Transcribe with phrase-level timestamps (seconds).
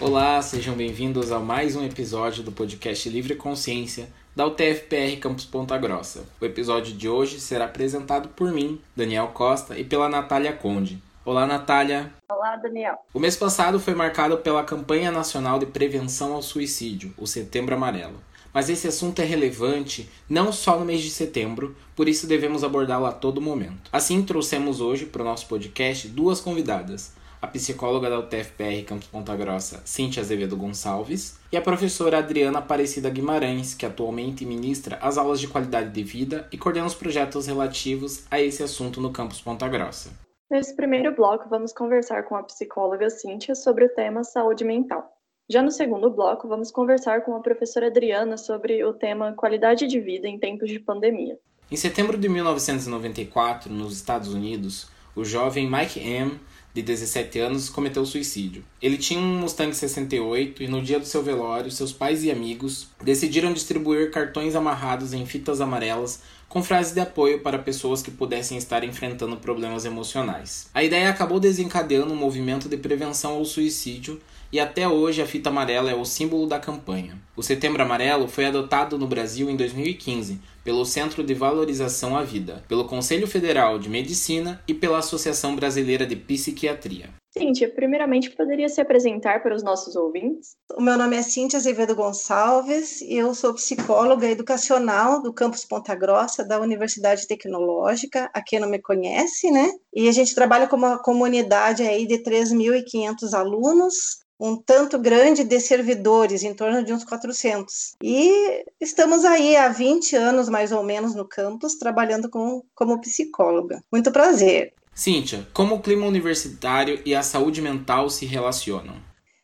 [0.00, 5.76] Olá, sejam bem-vindos a mais um episódio do podcast Livre Consciência da UTFPR Campus Ponta
[5.76, 6.24] Grossa.
[6.40, 11.02] O episódio de hoje será apresentado por mim, Daniel Costa, e pela Natália Conde.
[11.22, 12.14] Olá, Natália.
[12.30, 12.94] Olá, Daniel.
[13.12, 18.18] O mês passado foi marcado pela Campanha Nacional de Prevenção ao Suicídio, o Setembro Amarelo.
[18.54, 23.04] Mas esse assunto é relevante não só no mês de setembro, por isso devemos abordá-lo
[23.04, 23.90] a todo momento.
[23.92, 29.34] Assim, trouxemos hoje para o nosso podcast duas convidadas, a psicóloga da UTFPR Campus Ponta
[29.34, 35.40] Grossa, Cintia Azevedo Gonçalves, e a professora Adriana Aparecida Guimarães, que atualmente ministra as aulas
[35.40, 39.68] de qualidade de vida e coordena os projetos relativos a esse assunto no Campus Ponta
[39.68, 40.10] Grossa.
[40.50, 45.08] Nesse primeiro bloco, vamos conversar com a psicóloga Cíntia sobre o tema saúde mental.
[45.48, 49.98] Já no segundo bloco, vamos conversar com a professora Adriana sobre o tema qualidade de
[49.98, 51.38] vida em tempos de pandemia.
[51.70, 56.38] Em setembro de 1994, nos Estados Unidos, o jovem Mike M
[56.72, 58.64] de 17 anos, cometeu suicídio.
[58.80, 62.88] Ele tinha um Mustang 68 e no dia do seu velório, seus pais e amigos
[63.02, 68.58] decidiram distribuir cartões amarrados em fitas amarelas com frases de apoio para pessoas que pudessem
[68.58, 70.68] estar enfrentando problemas emocionais.
[70.74, 74.20] A ideia acabou desencadeando um movimento de prevenção ao suicídio
[74.52, 77.18] e até hoje a fita amarela é o símbolo da campanha.
[77.36, 82.62] O Setembro Amarelo foi adotado no Brasil em 2015 pelo Centro de Valorização à Vida,
[82.68, 87.08] pelo Conselho Federal de Medicina e pela Associação Brasileira de Psiquiatria.
[87.32, 90.56] Cíntia, primeiramente poderia se apresentar para os nossos ouvintes?
[90.76, 96.44] O meu nome é Cíntia Azevedo Gonçalves, eu sou psicóloga educacional do campus Ponta Grossa
[96.44, 99.70] da Universidade Tecnológica, a quem não me conhece, né?
[99.94, 105.60] E a gente trabalha com uma comunidade aí de 3.500 alunos, um tanto grande de
[105.60, 107.96] servidores, em torno de uns 400.
[108.02, 113.84] E estamos aí há 20 anos, mais ou menos, no campus, trabalhando com, como psicóloga.
[113.92, 114.72] Muito prazer.
[114.94, 118.94] Cíntia, como o clima universitário e a saúde mental se relacionam?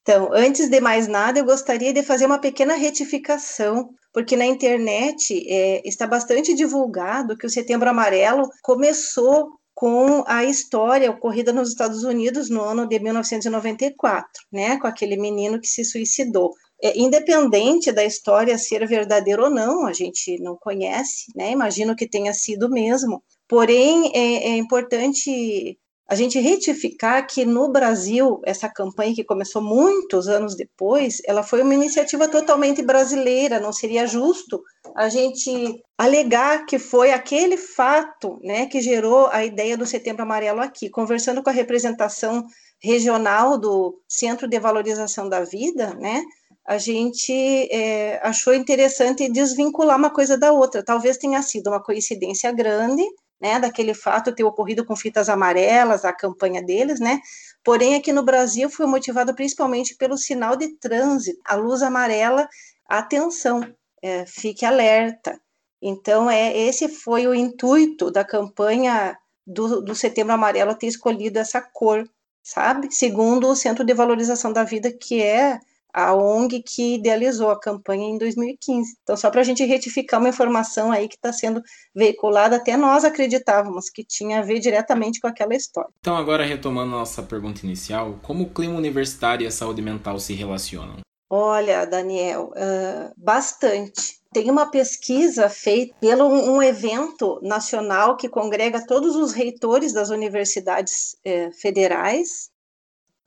[0.03, 5.45] Então, antes de mais nada, eu gostaria de fazer uma pequena retificação, porque na internet
[5.49, 12.03] é, está bastante divulgado que o Setembro Amarelo começou com a história ocorrida nos Estados
[12.03, 16.55] Unidos no ano de 1994, né, com aquele menino que se suicidou.
[16.83, 21.51] É, independente da história ser verdadeira ou não, a gente não conhece, né?
[21.51, 23.23] Imagino que tenha sido mesmo.
[23.47, 30.29] Porém, é, é importante a gente retificar que no Brasil, essa campanha que começou muitos
[30.29, 34.63] anos depois, ela foi uma iniciativa totalmente brasileira, não seria justo
[34.95, 40.61] a gente alegar que foi aquele fato né, que gerou a ideia do Setembro Amarelo
[40.61, 40.89] aqui.
[40.89, 42.45] Conversando com a representação
[42.81, 46.23] regional do Centro de Valorização da Vida, né,
[46.65, 47.33] a gente
[47.71, 50.85] é, achou interessante desvincular uma coisa da outra.
[50.85, 53.03] Talvez tenha sido uma coincidência grande,
[53.41, 57.21] né, daquele fato ter ocorrido com fitas amarelas, a campanha deles, né,
[57.63, 62.49] porém aqui no Brasil foi motivado principalmente pelo sinal de trânsito, a luz amarela,
[62.89, 63.61] atenção,
[64.03, 65.39] é, fique alerta.
[65.81, 71.61] Então, é esse foi o intuito da campanha do, do Setembro Amarelo ter escolhido essa
[71.61, 72.09] cor,
[72.43, 72.89] sabe?
[72.91, 75.61] Segundo o Centro de Valorização da Vida, que é
[75.97, 78.99] a ONG que idealizou a campanha em 2015.
[79.03, 81.63] Então, só para a gente retificar uma informação aí que está sendo
[81.95, 85.89] veiculada, até nós acreditávamos que tinha a ver diretamente com aquela história.
[85.99, 90.19] Então, agora retomando a nossa pergunta inicial, como o clima universitário e a saúde mental
[90.19, 90.99] se relacionam?
[91.31, 94.21] Olha, Daniel, uh, bastante.
[94.35, 101.17] Tem uma pesquisa feita pelo um evento nacional que congrega todos os reitores das universidades
[101.25, 102.51] eh, federais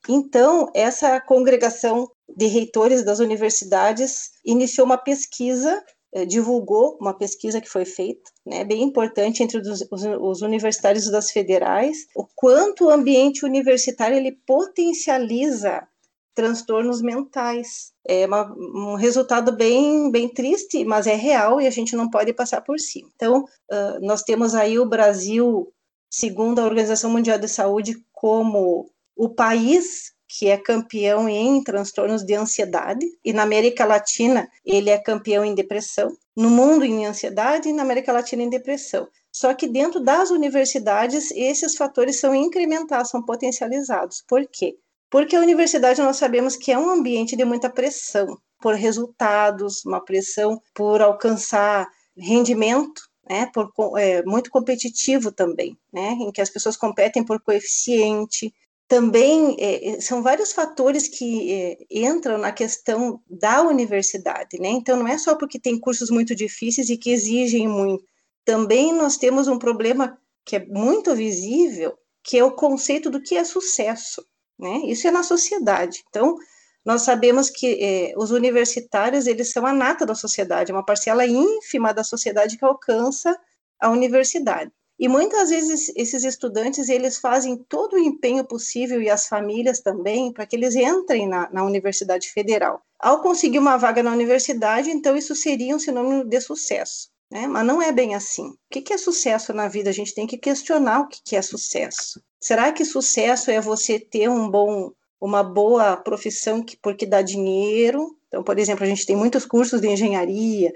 [0.07, 7.69] então, essa congregação de reitores das universidades iniciou uma pesquisa, eh, divulgou uma pesquisa que
[7.69, 12.89] foi feita, né, bem importante entre os, os, os, universitários das federais, o quanto o
[12.89, 15.87] ambiente universitário ele potencializa
[16.33, 17.91] transtornos mentais.
[18.07, 22.33] É uma, um resultado bem, bem triste, mas é real e a gente não pode
[22.33, 23.09] passar por cima.
[23.13, 25.71] Então, uh, nós temos aí o Brasil,
[26.09, 32.35] segundo a Organização Mundial de Saúde, como o país que é campeão em transtornos de
[32.35, 37.73] ansiedade, e na América Latina ele é campeão em depressão, no mundo em ansiedade e
[37.73, 39.07] na América Latina em depressão.
[39.31, 44.23] Só que dentro das universidades esses fatores são incrementados, são potencializados.
[44.27, 44.77] Por quê?
[45.09, 50.03] Porque a universidade nós sabemos que é um ambiente de muita pressão por resultados, uma
[50.03, 56.77] pressão por alcançar rendimento, né, por, é, muito competitivo também, né, em que as pessoas
[56.77, 58.53] competem por coeficiente,
[58.89, 64.69] também é, é, são vários fatores que é, entram na questão da universidade, né?
[64.69, 68.03] Então, não é só porque tem cursos muito difíceis e que exigem muito.
[68.43, 73.35] Também nós temos um problema que é muito visível, que é o conceito do que
[73.35, 74.25] é sucesso,
[74.57, 74.81] né?
[74.85, 76.03] Isso é na sociedade.
[76.09, 76.35] Então,
[76.83, 81.93] nós sabemos que é, os universitários eles são a nata da sociedade, uma parcela ínfima
[81.93, 83.39] da sociedade que alcança
[83.79, 84.71] a universidade.
[84.99, 90.33] E muitas vezes esses estudantes eles fazem todo o empenho possível e as famílias também
[90.33, 92.81] para que eles entrem na, na Universidade Federal.
[92.99, 97.09] Ao conseguir uma vaga na universidade, então isso seria um sinônimo de sucesso.
[97.31, 97.47] Né?
[97.47, 98.49] Mas não é bem assim.
[98.49, 99.89] O que é sucesso na vida?
[99.89, 102.21] A gente tem que questionar o que é sucesso.
[102.41, 104.91] Será que sucesso é você ter um bom,
[105.21, 108.17] uma boa profissão que, porque dá dinheiro?
[108.27, 110.73] Então, por exemplo, a gente tem muitos cursos de engenharia,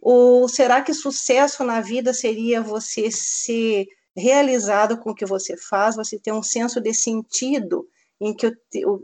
[0.00, 3.86] ou será que sucesso na vida seria você ser
[4.16, 7.86] realizado com o que você faz, você ter um senso de sentido
[8.20, 8.52] em que,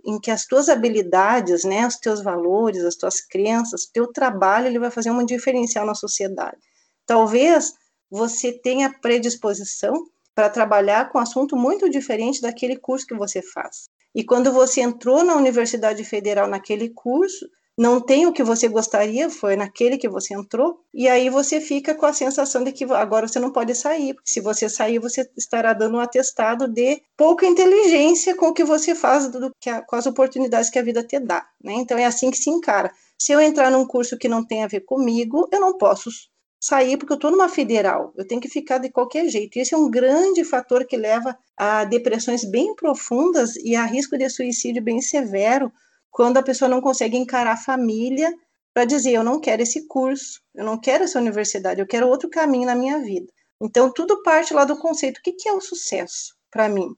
[0.05, 4.67] em que as tuas habilidades, né, os teus valores, as tuas crenças, o teu trabalho,
[4.67, 6.59] ele vai fazer um diferencial na sociedade.
[7.07, 7.75] Talvez
[8.11, 9.95] você tenha predisposição
[10.35, 13.89] para trabalhar com um assunto muito diferente daquele curso que você faz.
[14.15, 19.29] E quando você entrou na Universidade Federal naquele curso, não tem o que você gostaria,
[19.29, 23.27] foi naquele que você entrou, e aí você fica com a sensação de que agora
[23.27, 27.47] você não pode sair, porque se você sair, você estará dando um atestado de pouca
[27.47, 31.03] inteligência com o que você faz, do que a, com as oportunidades que a vida
[31.03, 31.73] te dá, né?
[31.75, 32.93] Então é assim que se encara.
[33.19, 36.11] Se eu entrar num curso que não tem a ver comigo, eu não posso
[36.61, 39.59] sair porque eu estou numa federal, eu tenho que ficar de qualquer jeito.
[39.59, 44.17] E esse é um grande fator que leva a depressões bem profundas e a risco
[44.17, 45.71] de suicídio bem severo,
[46.15, 48.33] quando a pessoa não consegue encarar a família
[48.73, 52.31] para dizer: eu não quero esse curso, eu não quero essa universidade, eu quero outro
[52.31, 53.27] caminho na minha vida.
[53.61, 56.95] Então, tudo parte lá do conceito: o que, que é o sucesso para mim?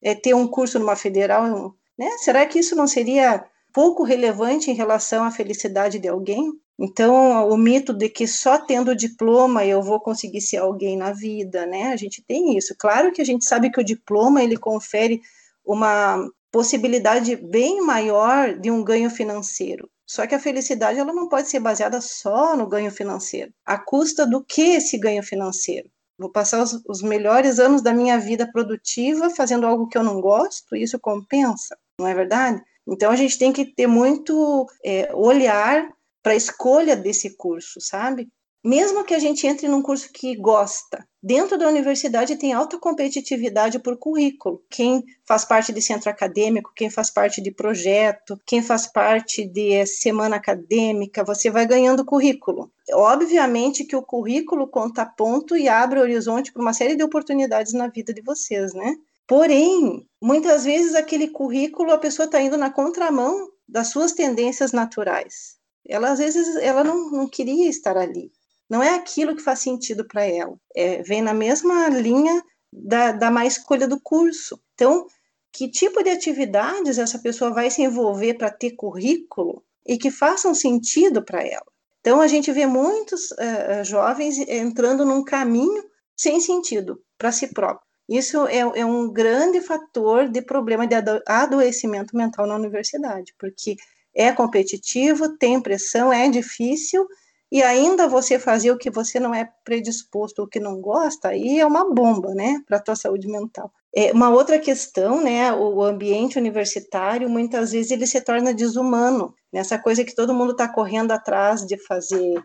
[0.00, 1.74] É ter um curso numa federal?
[1.98, 2.08] Né?
[2.18, 6.52] Será que isso não seria pouco relevante em relação à felicidade de alguém?
[6.78, 11.66] Então, o mito de que só tendo diploma eu vou conseguir ser alguém na vida,
[11.66, 11.92] né?
[11.92, 12.72] A gente tem isso.
[12.78, 15.20] Claro que a gente sabe que o diploma ele confere
[15.64, 16.24] uma
[16.54, 19.90] possibilidade bem maior de um ganho financeiro.
[20.06, 23.52] Só que a felicidade ela não pode ser baseada só no ganho financeiro.
[23.66, 25.90] A custa do que esse ganho financeiro?
[26.16, 30.20] Vou passar os, os melhores anos da minha vida produtiva fazendo algo que eu não
[30.20, 32.62] gosto, isso compensa, não é verdade?
[32.86, 35.88] Então a gente tem que ter muito é, olhar
[36.22, 38.28] para a escolha desse curso, sabe?
[38.64, 43.78] mesmo que a gente entre num curso que gosta, dentro da universidade tem alta competitividade
[43.78, 44.62] por currículo.
[44.68, 49.86] Quem faz parte de centro acadêmico, quem faz parte de projeto, quem faz parte de
[49.86, 52.70] semana acadêmica, você vai ganhando currículo.
[52.92, 57.88] Obviamente que o currículo conta ponto e abre horizonte para uma série de oportunidades na
[57.88, 58.94] vida de vocês, né?
[59.26, 65.56] Porém, muitas vezes aquele currículo a pessoa está indo na contramão das suas tendências naturais.
[65.88, 68.30] Ela às vezes ela não, não queria estar ali.
[68.68, 70.56] Não é aquilo que faz sentido para ela.
[70.74, 74.60] É, vem na mesma linha da, da má escolha do curso.
[74.74, 75.06] Então,
[75.52, 80.54] que tipo de atividades essa pessoa vai se envolver para ter currículo e que façam
[80.54, 81.66] sentido para ela?
[82.00, 85.84] Então, a gente vê muitos uh, jovens entrando num caminho
[86.16, 87.86] sem sentido para si próprio.
[88.08, 90.94] Isso é, é, um grande fator de problema de
[91.26, 93.76] adoecimento mental na universidade, porque
[94.14, 97.06] é competitivo, tem pressão, é difícil
[97.54, 101.60] e ainda você fazer o que você não é predisposto, o que não gosta, aí
[101.60, 103.72] é uma bomba, né, para a tua saúde mental.
[103.94, 109.78] É, uma outra questão, né, o ambiente universitário, muitas vezes ele se torna desumano, nessa
[109.78, 112.42] coisa que todo mundo está correndo atrás de fazer,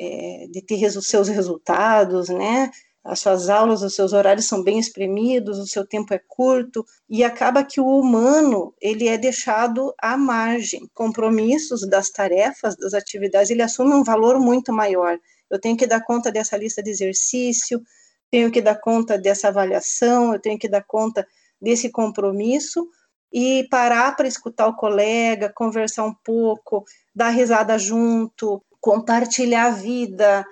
[0.00, 2.70] é, de ter os seus resultados, né,
[3.04, 7.22] as suas aulas, os seus horários são bem espremidos, o seu tempo é curto e
[7.22, 10.88] acaba que o humano ele é deixado à margem.
[10.94, 15.18] Compromissos das tarefas, das atividades, ele assume um valor muito maior.
[15.50, 17.82] Eu tenho que dar conta dessa lista de exercício,
[18.30, 21.26] tenho que dar conta dessa avaliação, eu tenho que dar conta
[21.60, 22.88] desse compromisso
[23.30, 26.84] e parar para escutar o colega, conversar um pouco,
[27.14, 30.46] dar risada junto, compartilhar a vida,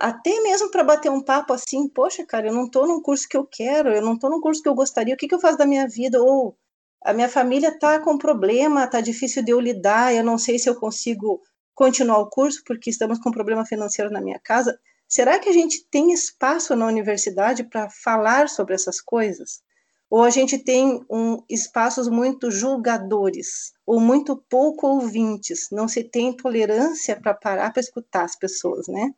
[0.00, 3.36] até mesmo para bater um papo assim, poxa, cara, eu não estou num curso que
[3.36, 5.58] eu quero, eu não estou num curso que eu gostaria, o que, que eu faço
[5.58, 6.22] da minha vida?
[6.22, 6.56] Ou
[7.04, 10.68] a minha família está com problema, está difícil de eu lidar, eu não sei se
[10.68, 11.42] eu consigo
[11.74, 14.78] continuar o curso porque estamos com problema financeiro na minha casa.
[15.08, 19.62] Será que a gente tem espaço na universidade para falar sobre essas coisas?
[20.08, 26.36] Ou a gente tem um, espaços muito julgadores, ou muito pouco ouvintes, não se tem
[26.36, 29.12] tolerância para parar para escutar as pessoas, né?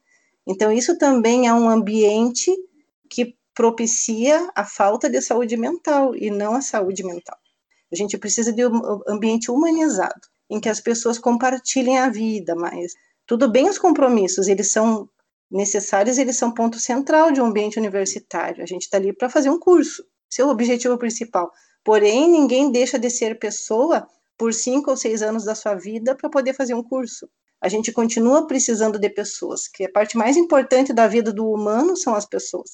[0.46, 2.50] Então, isso também é um ambiente
[3.08, 7.38] que propicia a falta de saúde mental e não a saúde mental.
[7.92, 12.92] A gente precisa de um ambiente humanizado, em que as pessoas compartilhem a vida, mas
[13.26, 15.08] tudo bem os compromissos, eles são
[15.50, 18.62] necessários, eles são ponto central de um ambiente universitário.
[18.62, 21.52] A gente está ali para fazer um curso, seu objetivo principal.
[21.84, 26.28] Porém, ninguém deixa de ser pessoa por cinco ou seis anos da sua vida para
[26.28, 27.28] poder fazer um curso.
[27.64, 31.96] A gente continua precisando de pessoas, que a parte mais importante da vida do humano
[31.96, 32.72] são as pessoas.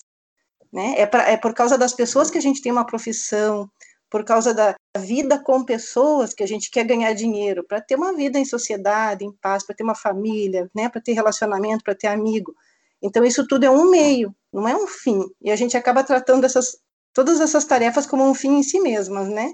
[0.72, 0.94] Né?
[0.98, 3.70] É, pra, é por causa das pessoas que a gente tem uma profissão,
[4.10, 8.12] por causa da vida com pessoas que a gente quer ganhar dinheiro, para ter uma
[8.12, 10.88] vida em sociedade, em paz, para ter uma família, né?
[10.88, 12.52] para ter relacionamento, para ter amigo.
[13.00, 15.20] Então, isso tudo é um meio, não é um fim.
[15.40, 16.76] E a gente acaba tratando essas,
[17.14, 19.52] todas essas tarefas como um fim em si mesmas, né?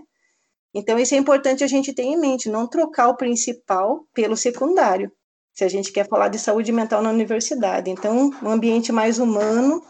[0.72, 5.12] Então, isso é importante a gente ter em mente, não trocar o principal pelo secundário,
[5.56, 7.90] se a gente quer falar de saúde mental na universidade.
[7.90, 9.82] Então, um ambiente mais humano,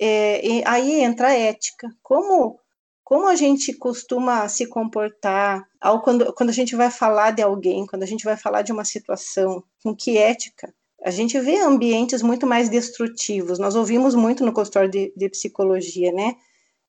[0.00, 1.94] é, aí entra a ética.
[2.02, 2.58] Como,
[3.04, 7.86] como a gente costuma se comportar ao, quando, quando a gente vai falar de alguém,
[7.86, 10.72] quando a gente vai falar de uma situação, com que ética?
[11.04, 13.58] A gente vê ambientes muito mais destrutivos.
[13.58, 16.36] Nós ouvimos muito no consultório de, de psicologia, né?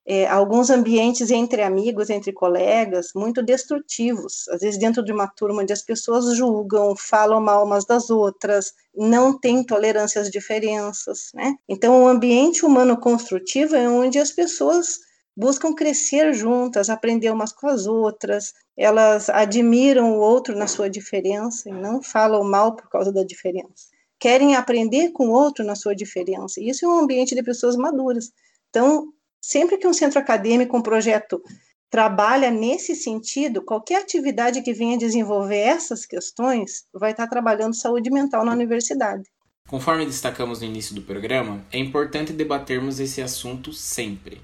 [0.05, 4.47] É, alguns ambientes entre amigos, entre colegas, muito destrutivos.
[4.49, 8.73] Às vezes, dentro de uma turma onde as pessoas julgam, falam mal umas das outras,
[8.95, 11.55] não tem tolerância às diferenças, né?
[11.69, 14.99] Então, o ambiente humano construtivo é onde as pessoas
[15.35, 21.69] buscam crescer juntas, aprender umas com as outras, elas admiram o outro na sua diferença
[21.69, 23.87] e não falam mal por causa da diferença.
[24.19, 26.61] Querem aprender com o outro na sua diferença.
[26.61, 28.31] Isso é um ambiente de pessoas maduras.
[28.69, 29.12] Então,
[29.45, 31.43] Sempre que um centro acadêmico, um projeto
[31.89, 38.45] trabalha nesse sentido, qualquer atividade que venha desenvolver essas questões vai estar trabalhando saúde mental
[38.45, 39.23] na universidade.
[39.67, 44.41] Conforme destacamos no início do programa, é importante debatermos esse assunto sempre.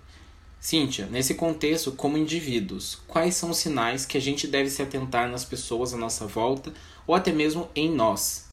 [0.59, 5.29] Cíntia, nesse contexto, como indivíduos, quais são os sinais que a gente deve se atentar
[5.29, 6.73] nas pessoas à nossa volta
[7.07, 8.49] ou até mesmo em nós?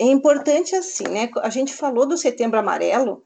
[0.00, 1.28] É importante assim, né?
[1.38, 3.24] A gente falou do Setembro Amarelo,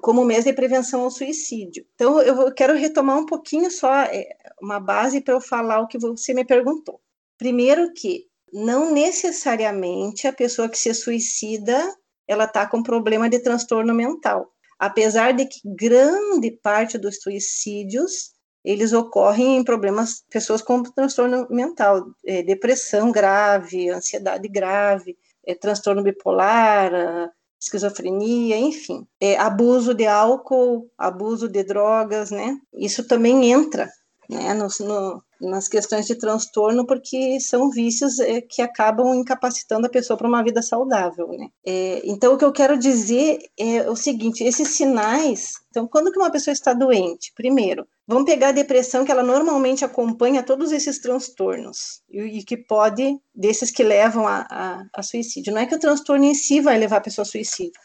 [0.00, 1.84] como mês de prevenção ao suicídio.
[1.94, 5.98] Então, eu quero retomar um pouquinho só é, uma base para eu falar o que
[5.98, 7.00] você me perguntou.
[7.36, 13.92] Primeiro que não necessariamente a pessoa que se suicida ela está com problema de transtorno
[13.92, 18.32] mental, apesar de que grande parte dos suicídios
[18.64, 25.16] eles ocorrem em problemas pessoas com transtorno mental, é, depressão grave, ansiedade grave,
[25.46, 32.56] é, transtorno bipolar, esquizofrenia, enfim, é, abuso de álcool, abuso de drogas, né?
[32.72, 33.90] Isso também entra,
[34.30, 39.90] né, no, no, nas questões de transtorno, porque são vícios é, que acabam incapacitando a
[39.90, 41.48] pessoa para uma vida saudável, né?
[41.66, 45.54] É, então, o que eu quero dizer é o seguinte: esses sinais.
[45.70, 47.32] Então, quando que uma pessoa está doente?
[47.34, 52.56] Primeiro, Vamos pegar a depressão, que ela normalmente acompanha todos esses transtornos, e, e que
[52.56, 55.54] pode, desses que levam a, a, a, suicídio.
[55.54, 57.80] Não é que o transtorno em si vai levar a pessoa a suicídio,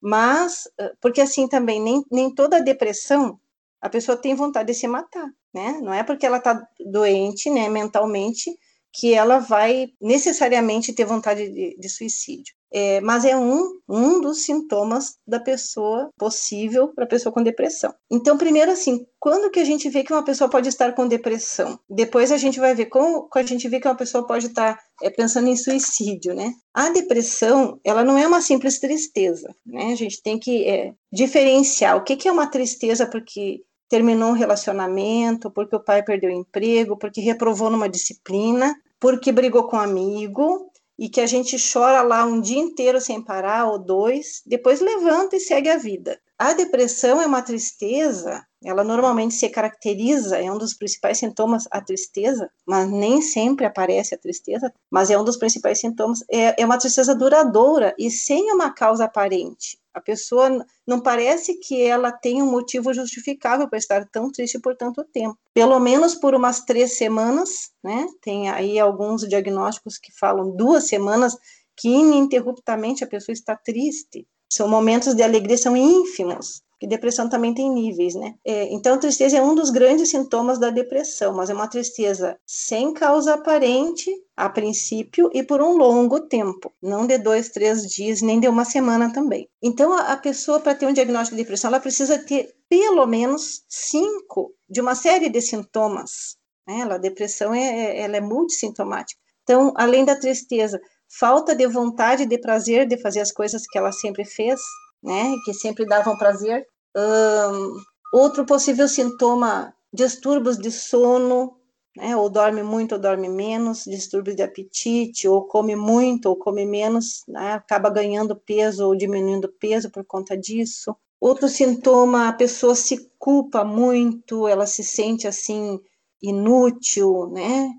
[0.00, 0.68] mas,
[1.00, 3.40] porque assim também, nem, nem toda depressão
[3.86, 5.78] a pessoa tem vontade de se matar, né?
[5.82, 8.50] Não é porque ela está doente, né, mentalmente,
[8.92, 12.54] que ela vai necessariamente ter vontade de, de suicídio.
[12.72, 17.94] É, mas é um, um dos sintomas da pessoa possível para pessoa com depressão.
[18.10, 21.78] Então, primeiro assim, quando que a gente vê que uma pessoa pode estar com depressão?
[21.88, 25.08] Depois a gente vai ver como a gente vê que uma pessoa pode estar é,
[25.08, 26.52] pensando em suicídio, né?
[26.74, 29.92] A depressão, ela não é uma simples tristeza, né?
[29.92, 34.34] A gente tem que é, diferenciar o que, que é uma tristeza porque terminou um
[34.34, 39.80] relacionamento, porque o pai perdeu o emprego, porque reprovou numa disciplina, porque brigou com um
[39.80, 44.80] amigo, e que a gente chora lá um dia inteiro sem parar, ou dois, depois
[44.80, 46.18] levanta e segue a vida.
[46.38, 51.80] A depressão é uma tristeza, ela normalmente se caracteriza, é um dos principais sintomas a
[51.80, 56.64] tristeza, mas nem sempre aparece a tristeza, mas é um dos principais sintomas, é, é
[56.64, 59.78] uma tristeza duradoura e sem uma causa aparente.
[59.96, 64.76] A pessoa não parece que ela tem um motivo justificável para estar tão triste por
[64.76, 65.38] tanto tempo.
[65.54, 68.06] Pelo menos por umas três semanas, né?
[68.20, 71.34] Tem aí alguns diagnósticos que falam duas semanas
[71.74, 74.28] que ininterruptamente a pessoa está triste.
[74.52, 78.34] São momentos de alegria, são ínfimos que depressão também tem níveis, né?
[78.44, 82.92] É, então, tristeza é um dos grandes sintomas da depressão, mas é uma tristeza sem
[82.92, 88.38] causa aparente, a princípio, e por um longo tempo, não de dois, três dias, nem
[88.38, 89.48] de uma semana também.
[89.62, 93.64] Então, a, a pessoa, para ter um diagnóstico de depressão, ela precisa ter pelo menos
[93.68, 96.36] cinco de uma série de sintomas.
[96.66, 96.82] Né?
[96.82, 99.20] a depressão é, é, ela é multissintomática.
[99.44, 103.92] Então, além da tristeza, falta de vontade, de prazer de fazer as coisas que ela
[103.92, 104.60] sempre fez,
[105.02, 106.66] né, que sempre davam prazer.
[106.96, 107.76] Um,
[108.12, 111.56] outro possível sintoma, distúrbios de sono,
[111.96, 116.66] né, ou dorme muito ou dorme menos, distúrbios de apetite, ou come muito ou come
[116.66, 120.94] menos, né, acaba ganhando peso ou diminuindo peso por conta disso.
[121.20, 125.80] Outro sintoma, a pessoa se culpa muito, ela se sente assim
[126.22, 127.70] inútil, né?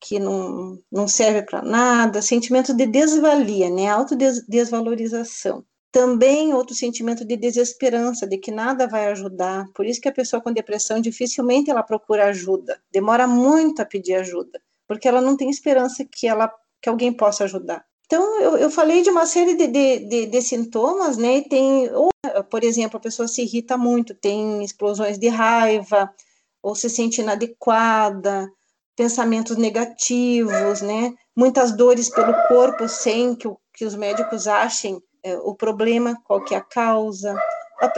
[0.00, 5.64] que não, não serve para nada, sentimento de desvalia, né, autodesvalorização.
[5.96, 9.66] Também outro sentimento de desesperança, de que nada vai ajudar.
[9.74, 14.12] Por isso que a pessoa com depressão dificilmente ela procura ajuda, demora muito a pedir
[14.12, 17.82] ajuda, porque ela não tem esperança que ela que alguém possa ajudar.
[18.04, 21.40] Então, eu, eu falei de uma série de, de, de, de sintomas, né?
[21.40, 22.10] Tem, ou,
[22.50, 26.12] por exemplo, a pessoa se irrita muito, tem explosões de raiva,
[26.62, 28.52] ou se sente inadequada,
[28.94, 31.14] pensamentos negativos, né?
[31.34, 36.54] Muitas dores pelo corpo sem que, que os médicos achem é, o problema, qual que
[36.54, 37.36] é a causa.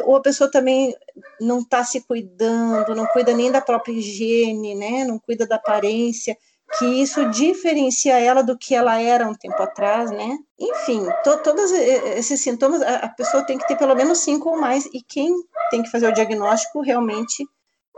[0.05, 0.95] Ou a pessoa também
[1.41, 5.05] não está se cuidando, não cuida nem da própria higiene, né?
[5.05, 6.37] Não cuida da aparência
[6.77, 10.39] que isso diferencia ela do que ela era um tempo atrás, né?
[10.59, 14.61] Enfim, to, todos esses sintomas, a, a, pessoa tem que ter pelo menos cinco ou
[14.61, 15.35] mais, e quem
[15.71, 17.47] tem que fazer o diagnóstico realmente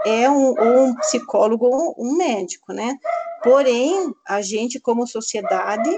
[0.07, 2.97] é um, ou um psicólogo ou um médico, né?
[3.43, 5.91] Porém, a gente, como sociedade,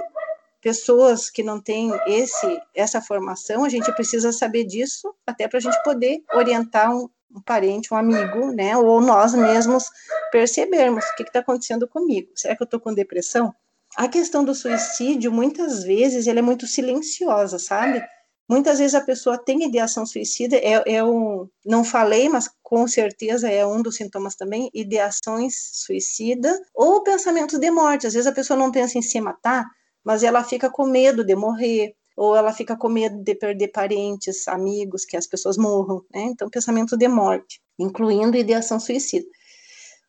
[0.63, 5.61] pessoas que não têm esse, essa formação, a gente precisa saber disso, até para a
[5.61, 9.91] gente poder orientar um, um parente, um amigo, né, ou nós mesmos
[10.31, 12.31] percebermos o que está acontecendo comigo.
[12.37, 13.53] Será que eu estou com depressão?
[13.97, 18.03] A questão do suicídio, muitas vezes, ela é muito silenciosa, sabe?
[18.49, 23.51] Muitas vezes a pessoa tem ideação suicida, é, é um, não falei, mas com certeza
[23.51, 28.07] é um dos sintomas também, ideações suicida ou pensamentos de morte.
[28.07, 29.65] Às vezes a pessoa não pensa em se matar,
[30.05, 34.47] mas ela fica com medo de morrer, ou ela fica com medo de perder parentes,
[34.49, 36.23] amigos, que as pessoas morram, né?
[36.25, 39.27] Então, pensamento de morte, incluindo ideação suicida.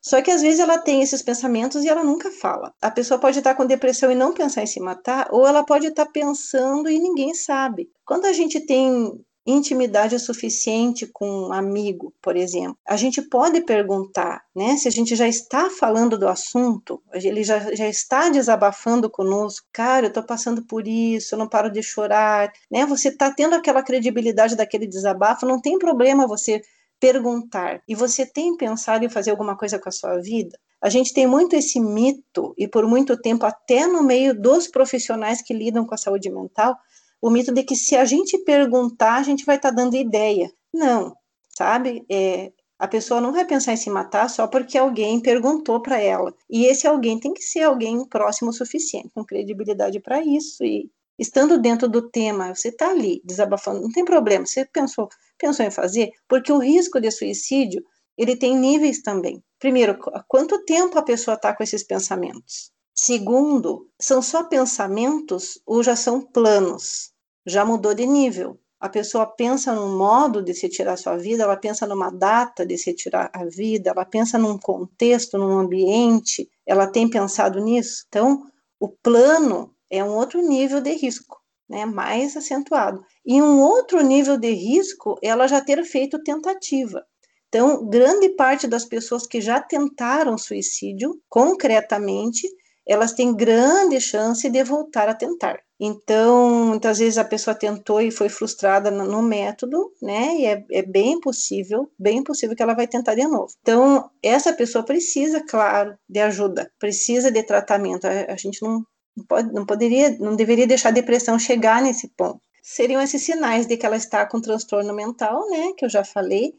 [0.02, 2.74] Só que às vezes ela tem esses pensamentos e ela nunca fala.
[2.82, 5.88] A pessoa pode estar com depressão e não pensar em se matar, ou ela pode
[5.88, 7.90] estar pensando e ninguém sabe.
[8.06, 9.14] Quando a gente tem
[9.46, 12.78] intimidade suficiente com um amigo, por exemplo.
[12.88, 14.78] A gente pode perguntar, né?
[14.78, 20.06] Se a gente já está falando do assunto, ele já, já está desabafando conosco, cara,
[20.06, 22.86] eu estou passando por isso, eu não paro de chorar, né?
[22.86, 26.62] Você está tendo aquela credibilidade daquele desabafo, não tem problema você
[27.00, 27.82] perguntar.
[27.86, 30.58] E você tem pensado em fazer alguma coisa com a sua vida?
[30.82, 35.42] A gente tem muito esse mito, e por muito tempo, até no meio dos profissionais
[35.42, 36.78] que lidam com a saúde mental,
[37.24, 40.52] o mito de que se a gente perguntar, a gente vai estar tá dando ideia.
[40.74, 41.16] Não,
[41.58, 42.06] sabe?
[42.12, 46.36] É, a pessoa não vai pensar em se matar só porque alguém perguntou para ela.
[46.50, 50.66] E esse alguém tem que ser alguém próximo o suficiente, com credibilidade para isso.
[50.66, 54.46] E estando dentro do tema, você está ali desabafando, não tem problema.
[54.46, 55.08] Você pensou,
[55.38, 56.12] pensou em fazer?
[56.28, 57.86] Porque o risco de suicídio
[58.18, 59.42] ele tem níveis também.
[59.60, 62.74] Primeiro, quanto tempo a pessoa está com esses pensamentos?
[62.94, 67.13] Segundo, são só pensamentos ou já são planos?
[67.46, 68.60] Já mudou de nível.
[68.80, 72.78] A pessoa pensa num modo de se tirar sua vida, ela pensa numa data de
[72.78, 78.04] se tirar a vida, ela pensa num contexto, num ambiente, ela tem pensado nisso.
[78.10, 78.44] Então,
[78.80, 83.02] o plano é um outro nível de risco, né, mais acentuado.
[83.26, 87.06] E um outro nível de risco, ela já ter feito tentativa.
[87.48, 92.46] Então, grande parte das pessoas que já tentaram suicídio concretamente,
[92.86, 95.62] elas têm grande chance de voltar a tentar.
[95.86, 100.34] Então, muitas vezes a pessoa tentou e foi frustrada no método, né?
[100.38, 103.54] E é, é, bem possível, bem possível que ela vai tentar de novo.
[103.60, 108.06] Então, essa pessoa precisa, claro, de ajuda, precisa de tratamento.
[108.06, 108.82] A, a gente não,
[109.14, 112.40] não, pode, não poderia, não deveria deixar a depressão chegar nesse ponto.
[112.62, 115.74] Seriam esses sinais de que ela está com transtorno mental, né?
[115.78, 116.54] Que eu já falei,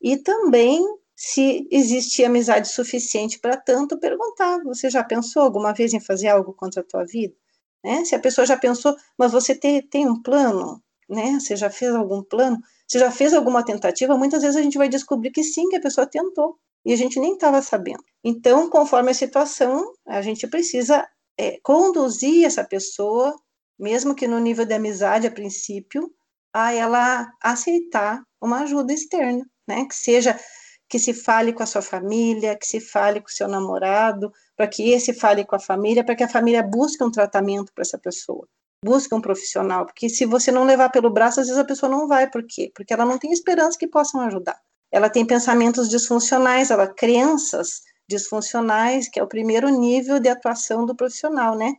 [0.00, 0.80] e também
[1.14, 4.62] se existe amizade suficiente para tanto perguntar.
[4.64, 7.34] Você já pensou alguma vez em fazer algo contra a tua vida?
[7.84, 8.04] Né?
[8.04, 11.38] Se a pessoa já pensou, mas você tem, tem um plano, né?
[11.38, 12.58] Você já fez algum plano?
[12.88, 14.16] Você já fez alguma tentativa?
[14.16, 17.20] Muitas vezes a gente vai descobrir que sim, que a pessoa tentou e a gente
[17.20, 18.02] nem estava sabendo.
[18.22, 21.06] Então, conforme a situação, a gente precisa
[21.38, 23.34] é, conduzir essa pessoa,
[23.78, 26.10] mesmo que no nível de amizade a princípio,
[26.52, 29.84] a ela aceitar uma ajuda externa, né?
[29.86, 30.38] Que seja
[30.88, 34.68] que se fale com a sua família, que se fale com o seu namorado, para
[34.68, 37.98] que esse fale com a família, para que a família busque um tratamento para essa
[37.98, 38.46] pessoa,
[38.84, 42.06] busque um profissional, porque se você não levar pelo braço, às vezes a pessoa não
[42.06, 42.70] vai, por quê?
[42.74, 44.60] Porque ela não tem esperança que possam ajudar.
[44.92, 50.94] Ela tem pensamentos disfuncionais, ela crenças disfuncionais, que é o primeiro nível de atuação do
[50.94, 51.74] profissional, né?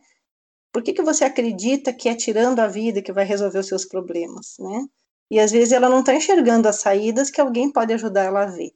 [0.72, 3.86] Por que, que você acredita que é tirando a vida que vai resolver os seus
[3.86, 4.84] problemas, né?
[5.30, 8.46] E às vezes ela não está enxergando as saídas que alguém pode ajudar ela a
[8.46, 8.72] ver.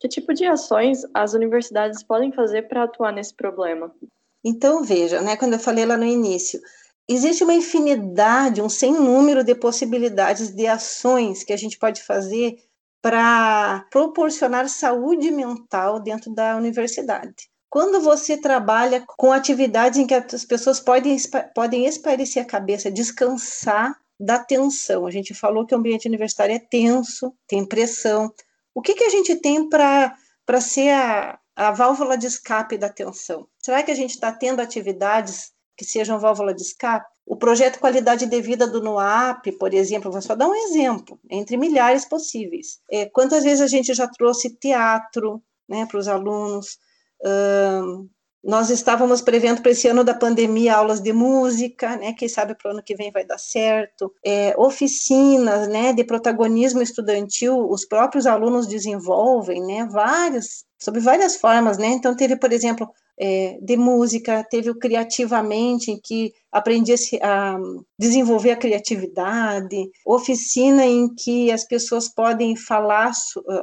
[0.00, 3.94] Que tipo de ações as universidades podem fazer para atuar nesse problema?
[4.42, 6.58] Então, veja, né, quando eu falei lá no início,
[7.06, 12.56] existe uma infinidade, um sem número de possibilidades de ações que a gente pode fazer
[13.02, 17.50] para proporcionar saúde mental dentro da universidade.
[17.68, 21.16] Quando você trabalha com atividades em que as pessoas podem,
[21.54, 25.06] podem esparecer a cabeça, descansar da tensão.
[25.06, 28.32] A gente falou que o ambiente universitário é tenso, tem pressão.
[28.74, 33.48] O que, que a gente tem para ser a, a válvula de escape da tensão?
[33.58, 37.06] Será que a gente está tendo atividades que sejam válvula de escape?
[37.26, 41.56] O projeto Qualidade de Vida do NUAP, por exemplo, vou só dar um exemplo, entre
[41.56, 42.80] milhares possíveis.
[42.90, 46.78] É, quantas vezes a gente já trouxe teatro né, para os alunos?
[48.42, 52.14] Nós estávamos prevendo para esse ano da pandemia aulas de música, né?
[52.14, 54.12] Quem sabe para o ano que vem vai dar certo.
[54.24, 55.92] É, oficinas, né?
[55.92, 59.86] De protagonismo estudantil, os próprios alunos desenvolvem, né?
[59.90, 61.88] Vários, sob várias formas, né?
[61.88, 67.58] Então teve, por exemplo, é, de música, teve o criativamente, em que aprendi a
[67.98, 73.12] desenvolver a criatividade, oficina em que as pessoas podem falar,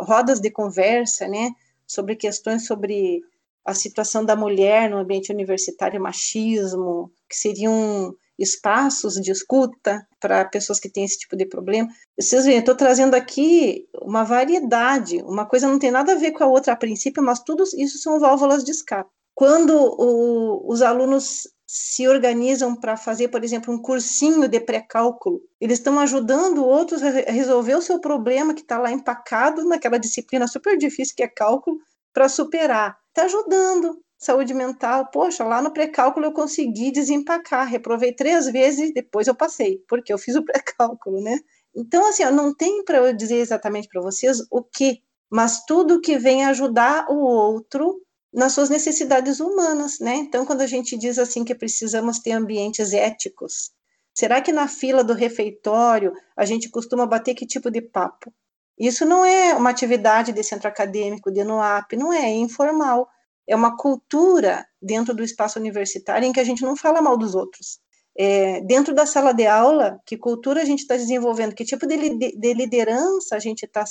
[0.02, 1.50] rodas de conversa, né?
[1.88, 3.24] Sobre questões sobre
[3.68, 10.80] a situação da mulher no ambiente universitário, machismo, que seriam espaços de escuta para pessoas
[10.80, 11.90] que têm esse tipo de problema.
[12.18, 16.46] Vocês veem, estou trazendo aqui uma variedade, uma coisa não tem nada a ver com
[16.46, 19.10] a outra a princípio, mas tudo isso são válvulas de escape.
[19.36, 25.80] Quando o, os alunos se organizam para fazer, por exemplo, um cursinho de pré-cálculo, eles
[25.80, 30.78] estão ajudando outros a resolver o seu problema que está lá empacado naquela disciplina super
[30.78, 31.78] difícil que é cálculo,
[32.14, 34.00] para superar está ajudando.
[34.18, 39.36] Saúde mental, poxa, lá no pré-cálculo eu consegui desempacar, reprovei três vezes e depois eu
[39.36, 41.40] passei, porque eu fiz o pré-cálculo, né?
[41.76, 46.02] Então, assim, ó, não tem para eu dizer exatamente para vocês o que, mas tudo
[46.02, 48.02] que vem ajudar o outro
[48.34, 50.16] nas suas necessidades humanas, né?
[50.16, 53.72] Então, quando a gente diz assim que precisamos ter ambientes éticos,
[54.14, 58.34] será que na fila do refeitório a gente costuma bater que tipo de papo?
[58.78, 63.08] Isso não é uma atividade de centro acadêmico, de NUAP, não é, é informal.
[63.48, 67.34] É uma cultura dentro do espaço universitário em que a gente não fala mal dos
[67.34, 67.80] outros.
[68.20, 72.18] É, dentro da sala de aula, que cultura a gente está desenvolvendo, que tipo de,
[72.18, 73.84] de liderança a gente está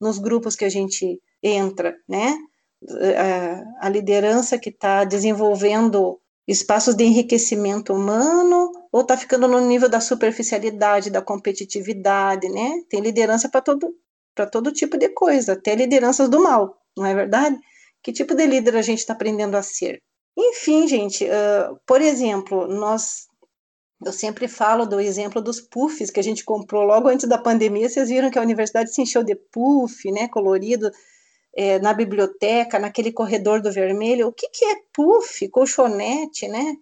[0.00, 2.36] nos grupos que a gente entra, né?
[3.80, 10.00] A, liderança que está desenvolvendo espaços de enriquecimento humano ou está ficando no nível da
[10.00, 12.82] superficialidade, da competitividade, né?
[12.88, 13.94] Tem liderança para todo
[14.34, 17.58] para todo tipo de coisa, até lideranças do mal, não é verdade?
[18.02, 20.02] Que tipo de líder a gente está aprendendo a ser?
[20.36, 23.26] Enfim, gente, uh, por exemplo, nós
[24.04, 27.88] eu sempre falo do exemplo dos puffs que a gente comprou logo antes da pandemia.
[27.88, 30.90] Vocês viram que a universidade se encheu de puff, né, colorido,
[31.56, 34.28] é, na biblioteca, naquele corredor do vermelho.
[34.28, 36.74] O que, que é puff, colchonete, né?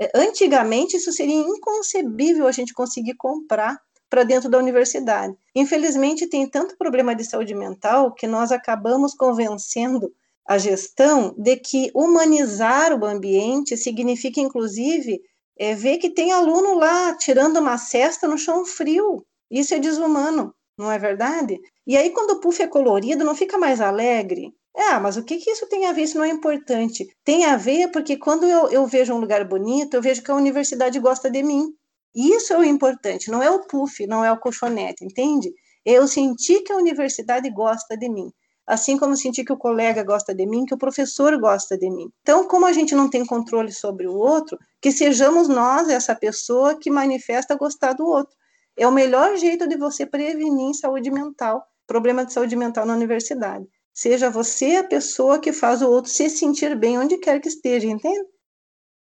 [0.00, 3.76] É, antigamente isso seria inconcebível a gente conseguir comprar
[4.10, 5.34] para dentro da universidade.
[5.54, 10.12] Infelizmente, tem tanto problema de saúde mental que nós acabamos convencendo
[10.46, 15.22] a gestão de que humanizar o ambiente significa, inclusive,
[15.56, 19.24] é, ver que tem aluno lá tirando uma cesta no chão frio.
[19.48, 21.60] Isso é desumano, não é verdade?
[21.86, 24.52] E aí, quando o puff é colorido, não fica mais alegre?
[24.76, 26.02] Ah, mas o que, que isso tem a ver?
[26.02, 27.06] Isso não é importante.
[27.24, 30.36] Tem a ver porque quando eu, eu vejo um lugar bonito, eu vejo que a
[30.36, 31.74] universidade gosta de mim.
[32.14, 35.52] Isso é o importante, não é o puff, não é o colchonete, entende?
[35.84, 38.30] Eu senti que a universidade gosta de mim,
[38.66, 42.10] assim como senti que o colega gosta de mim, que o professor gosta de mim.
[42.22, 46.78] Então, como a gente não tem controle sobre o outro, que sejamos nós essa pessoa
[46.78, 48.36] que manifesta gostar do outro.
[48.76, 53.66] É o melhor jeito de você prevenir saúde mental, problema de saúde mental na universidade.
[53.92, 57.86] Seja você a pessoa que faz o outro se sentir bem onde quer que esteja,
[57.86, 58.24] entende?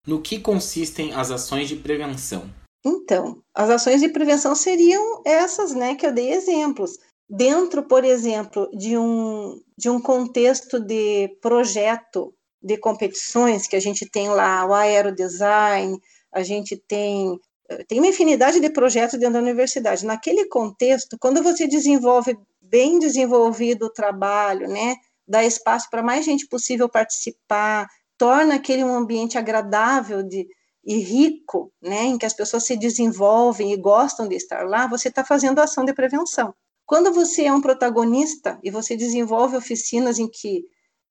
[0.05, 2.49] No que consistem as ações de prevenção?
[2.83, 6.97] Então, as ações de prevenção seriam essas, né, que eu dei exemplos.
[7.29, 14.09] Dentro, por exemplo, de um, de um contexto de projeto de competições, que a gente
[14.09, 15.99] tem lá o aerodesign,
[16.31, 17.39] a gente tem,
[17.87, 20.05] tem uma infinidade de projetos dentro da universidade.
[20.05, 24.95] Naquele contexto, quando você desenvolve bem desenvolvido o trabalho, né,
[25.27, 27.87] dá espaço para mais gente possível participar,
[28.17, 30.47] torna aquele um ambiente agradável de,
[30.83, 35.09] e rico, né, em que as pessoas se desenvolvem e gostam de estar lá, você
[35.09, 36.53] está fazendo ação de prevenção.
[36.85, 40.65] Quando você é um protagonista e você desenvolve oficinas em que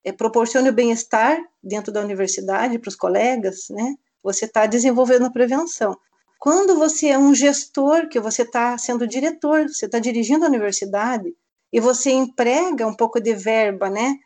[0.04, 5.31] é, proporcione o bem-estar dentro da universidade para os colegas, né, você está desenvolvendo a
[5.31, 5.96] prevenção.
[6.38, 11.35] Quando você é um gestor, que você está sendo diretor, você está dirigindo a universidade
[11.72, 14.16] e você emprega um pouco de verba, né,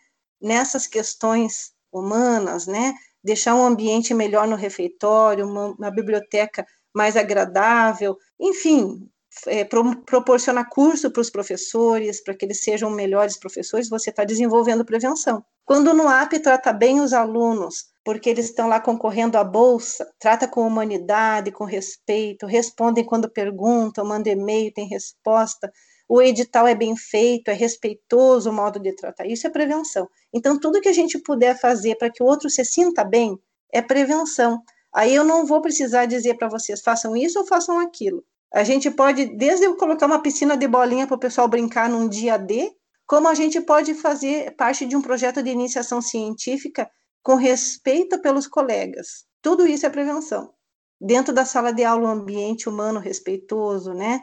[0.40, 8.16] nessas questões humanas, né, deixar um ambiente melhor no refeitório, uma, uma biblioteca mais agradável,
[8.38, 9.08] enfim,
[9.46, 14.24] é, pro, proporcionar curso para os professores, para que eles sejam melhores professores, você está
[14.24, 15.44] desenvolvendo prevenção.
[15.64, 20.46] Quando o NUAP trata bem os alunos, porque eles estão lá concorrendo à bolsa, trata
[20.48, 25.72] com humanidade, com respeito, respondem quando perguntam, manda e-mail, tem resposta,
[26.08, 30.08] o edital é bem feito, é respeitoso o modo de tratar, isso é prevenção.
[30.32, 33.38] Então, tudo que a gente puder fazer para que o outro se sinta bem
[33.72, 34.62] é prevenção.
[34.92, 38.24] Aí eu não vou precisar dizer para vocês, façam isso ou façam aquilo.
[38.52, 42.06] A gente pode, desde eu colocar uma piscina de bolinha para o pessoal brincar num
[42.06, 42.70] dia D,
[43.06, 46.90] como a gente pode fazer parte de um projeto de iniciação científica
[47.22, 49.24] com respeito pelos colegas.
[49.40, 50.52] Tudo isso é prevenção.
[51.00, 54.20] Dentro da sala de aula, um ambiente humano respeitoso, né?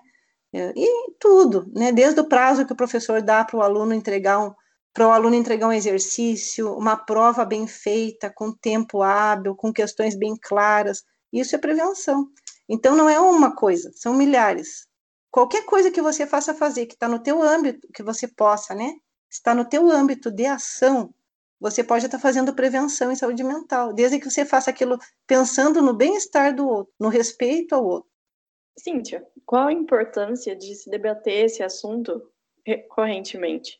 [0.53, 1.91] E tudo, né?
[1.91, 4.53] Desde o prazo que o professor dá para o aluno entregar um
[4.91, 10.15] para o aluno entregar um exercício, uma prova bem feita, com tempo hábil, com questões
[10.15, 11.03] bem claras.
[11.31, 12.27] Isso é prevenção.
[12.67, 14.87] Então não é uma coisa, são milhares.
[15.31, 18.93] Qualquer coisa que você faça fazer, que está no teu âmbito, que você possa, né?
[19.29, 21.13] Está no teu âmbito de ação,
[21.59, 25.93] você pode estar fazendo prevenção em saúde mental, desde que você faça aquilo pensando no
[25.93, 28.09] bem-estar do outro, no respeito ao outro.
[28.79, 32.21] Cíntia, qual a importância de se debater esse assunto
[32.65, 33.79] recorrentemente?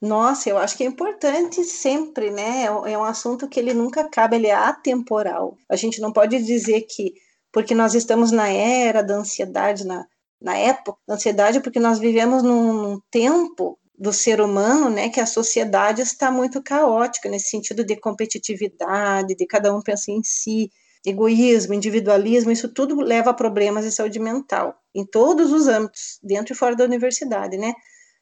[0.00, 2.62] Nossa, eu acho que é importante sempre, né?
[2.62, 5.56] É, é um assunto que ele nunca acaba, ele é atemporal.
[5.68, 7.14] A gente não pode dizer que,
[7.50, 10.06] porque nós estamos na era da ansiedade, na,
[10.40, 15.20] na época da ansiedade, porque nós vivemos num, num tempo do ser humano, né, que
[15.20, 20.70] a sociedade está muito caótica nesse sentido de competitividade, de cada um pensar em si,
[21.06, 26.52] egoísmo, individualismo, isso tudo leva a problemas de saúde mental em todos os âmbitos, dentro
[26.52, 27.72] e fora da universidade, né?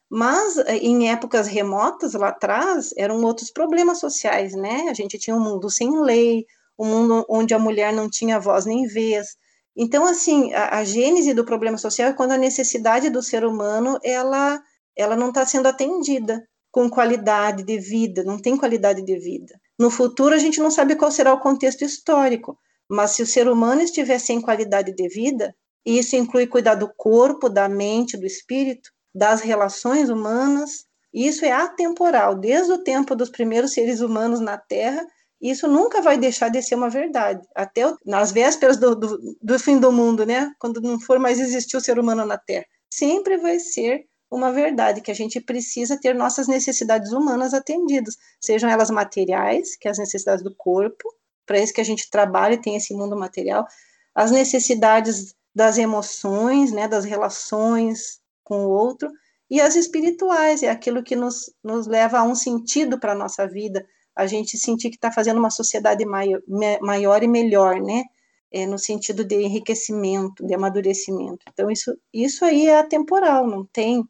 [0.09, 4.87] Mas eh, em épocas remotas lá atrás eram outros problemas sociais, né?
[4.89, 6.45] A gente tinha um mundo sem lei,
[6.77, 9.35] um mundo onde a mulher não tinha voz nem vez.
[9.75, 13.97] Então, assim, a, a gênese do problema social é quando a necessidade do ser humano
[14.03, 14.61] ela
[14.95, 19.59] ela não está sendo atendida com qualidade de vida, não tem qualidade de vida.
[19.77, 22.57] No futuro, a gente não sabe qual será o contexto histórico,
[22.89, 26.91] mas se o ser humano estiver sem qualidade de vida, e isso inclui cuidar do
[26.95, 33.29] corpo, da mente, do espírito, das relações humanas, isso é atemporal, desde o tempo dos
[33.29, 35.05] primeiros seres humanos na Terra,
[35.41, 39.79] isso nunca vai deixar de ser uma verdade, até nas vésperas do, do, do fim
[39.79, 40.51] do mundo, né?
[40.59, 45.01] Quando não for mais existir o ser humano na Terra, sempre vai ser uma verdade,
[45.01, 49.97] que a gente precisa ter nossas necessidades humanas atendidas, sejam elas materiais, que é as
[49.97, 51.07] necessidades do corpo,
[51.45, 53.65] para isso que a gente trabalha e tem esse mundo material,
[54.13, 59.09] as necessidades das emoções, né, das relações com o outro,
[59.49, 63.47] e as espirituais, é aquilo que nos, nos leva a um sentido para a nossa
[63.47, 66.41] vida, a gente sentir que está fazendo uma sociedade maior,
[66.81, 68.03] maior e melhor, né,
[68.51, 71.45] é, no sentido de enriquecimento, de amadurecimento.
[71.51, 74.03] Então, isso, isso aí é atemporal, não tem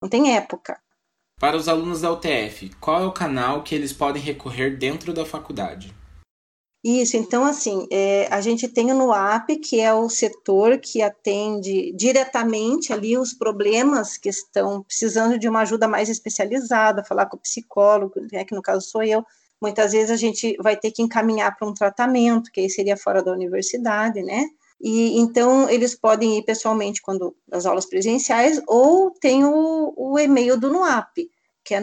[0.00, 0.80] não tem época.
[1.38, 5.26] Para os alunos da UTF, qual é o canal que eles podem recorrer dentro da
[5.26, 5.94] faculdade?
[6.82, 11.92] Isso, então, assim, é, a gente tem o NUAP, que é o setor que atende
[11.92, 17.40] diretamente ali os problemas que estão precisando de uma ajuda mais especializada, falar com o
[17.40, 19.22] psicólogo, né, que no caso sou eu.
[19.60, 23.22] Muitas vezes a gente vai ter que encaminhar para um tratamento, que aí seria fora
[23.22, 24.46] da universidade, né?
[24.80, 30.58] E então eles podem ir pessoalmente quando as aulas presenciais ou tem o, o e-mail
[30.58, 31.28] do NUAP,
[31.62, 31.80] que é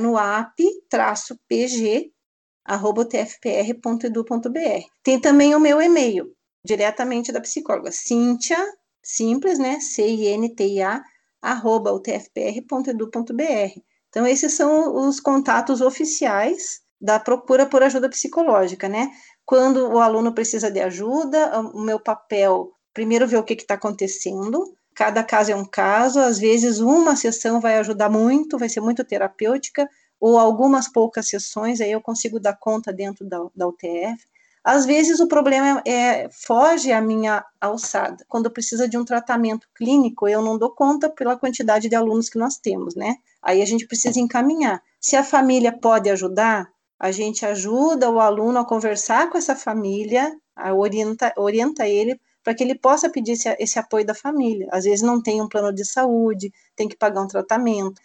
[2.69, 4.86] nuap-pg@tfpr.edu.br.
[5.03, 6.32] Tem também o meu e-mail,
[6.63, 8.58] diretamente da psicóloga, Cíntia,
[9.03, 9.80] simples, né?
[9.80, 11.01] C I N T I A
[11.41, 13.82] arroba utfpr.edu.br.
[14.10, 19.10] Então esses são os contatos oficiais da procura por ajuda psicológica, né?
[19.45, 24.75] Quando o aluno precisa de ajuda, o meu papel primeiro ver o que está acontecendo.
[24.95, 29.06] Cada caso é um caso, às vezes uma sessão vai ajudar muito, vai ser muito
[29.06, 29.88] terapêutica,
[30.19, 34.25] ou algumas poucas sessões, aí eu consigo dar conta dentro da, da UTF.
[34.63, 38.25] Às vezes o problema é, é foge à minha alçada.
[38.27, 42.38] Quando precisa de um tratamento clínico, eu não dou conta pela quantidade de alunos que
[42.38, 43.15] nós temos, né?
[43.41, 44.82] Aí a gente precisa encaminhar.
[44.99, 50.36] Se a família pode ajudar, a gente ajuda o aluno a conversar com essa família,
[50.56, 54.67] a orienta, orienta ele para que ele possa pedir esse, esse apoio da família.
[54.71, 58.01] Às vezes não tem um plano de saúde, tem que pagar um tratamento.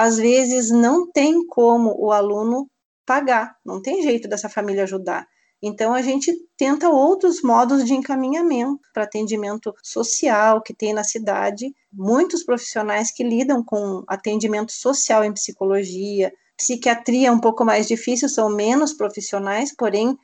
[0.00, 2.66] Às vezes não tem como o aluno
[3.04, 5.28] pagar, não tem jeito dessa família ajudar.
[5.62, 11.70] Então, a gente tenta outros modos de encaminhamento para atendimento social que tem na cidade.
[11.92, 18.26] Muitos profissionais que lidam com atendimento social em psicologia, psiquiatria é um pouco mais difícil,
[18.26, 20.16] são menos profissionais, porém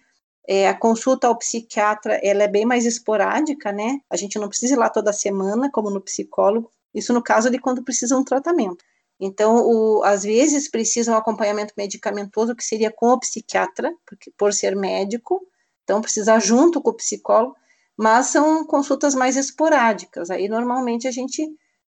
[0.48, 3.98] é, a consulta ao psiquiatra ela é bem mais esporádica, né?
[4.08, 6.70] A gente não precisa ir lá toda semana, como no psicólogo.
[6.94, 8.82] Isso no caso de quando precisa um tratamento.
[9.18, 14.52] Então, o, às vezes precisam um acompanhamento medicamentoso, que seria com o psiquiatra, porque, por
[14.52, 15.46] ser médico,
[15.84, 17.56] então precisa junto com o psicólogo,
[17.96, 20.30] mas são consultas mais esporádicas.
[20.30, 21.48] Aí, normalmente, a gente,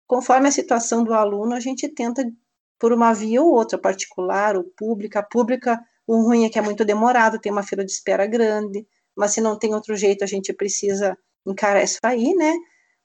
[0.07, 2.25] conforme a situação do aluno, a gente tenta
[2.79, 5.21] por uma via ou outra, particular ou pública.
[5.21, 8.85] A pública, o ruim é que é muito demorado, tem uma fila de espera grande,
[9.15, 12.53] mas se não tem outro jeito, a gente precisa encarar isso aí, né?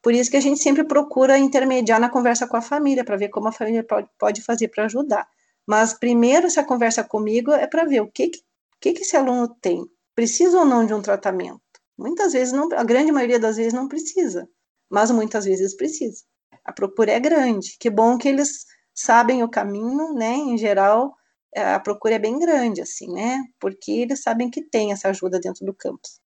[0.08, 3.28] Por isso que a gente sempre procura intermediar na conversa com a família, para ver
[3.28, 3.86] como a família
[4.17, 5.28] pode, fazer para ajudar.
[5.67, 8.32] Mas primeiro, essa conversa comigo é para ver o que,
[8.80, 9.86] que, que esse aluno tem.
[10.15, 11.60] Precisa ou não de um tratamento?
[11.98, 14.48] Muitas vezes, não, a grande maioria das vezes não precisa,
[14.89, 16.24] mas muitas vezes precisa.
[16.63, 17.76] A procura é grande.
[17.78, 18.65] Que bom que eles
[18.96, 20.36] sabem o caminho, né?
[20.36, 21.17] Em geral,
[21.54, 23.43] é, a procura é bem grande, assim, né?
[23.60, 26.22] Porque eles sabem que tem essa ajuda dentro do campus.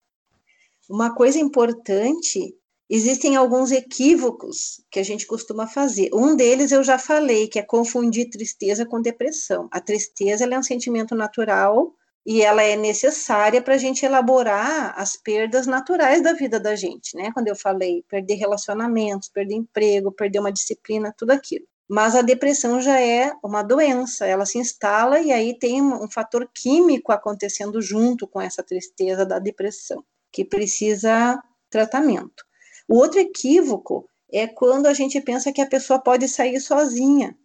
[0.89, 2.58] Uma coisa importante
[2.89, 6.09] existem alguns equívocos que a gente costuma fazer.
[6.13, 9.67] Um deles eu já falei, que é confundir tristeza com depressão.
[9.71, 11.93] A tristeza é um sentimento natural
[12.25, 17.15] e ela é necessária para a gente elaborar as perdas naturais da vida da gente,
[17.15, 17.31] né?
[17.33, 21.65] Quando eu falei perder relacionamentos, perder emprego, perder uma disciplina, tudo aquilo.
[21.89, 26.47] Mas a depressão já é uma doença, ela se instala e aí tem um fator
[26.53, 32.48] químico acontecendo junto com essa tristeza da depressão, que precisa tratamento.
[32.89, 37.37] O outro equívoco é quando a gente pensa que a pessoa pode sair sozinha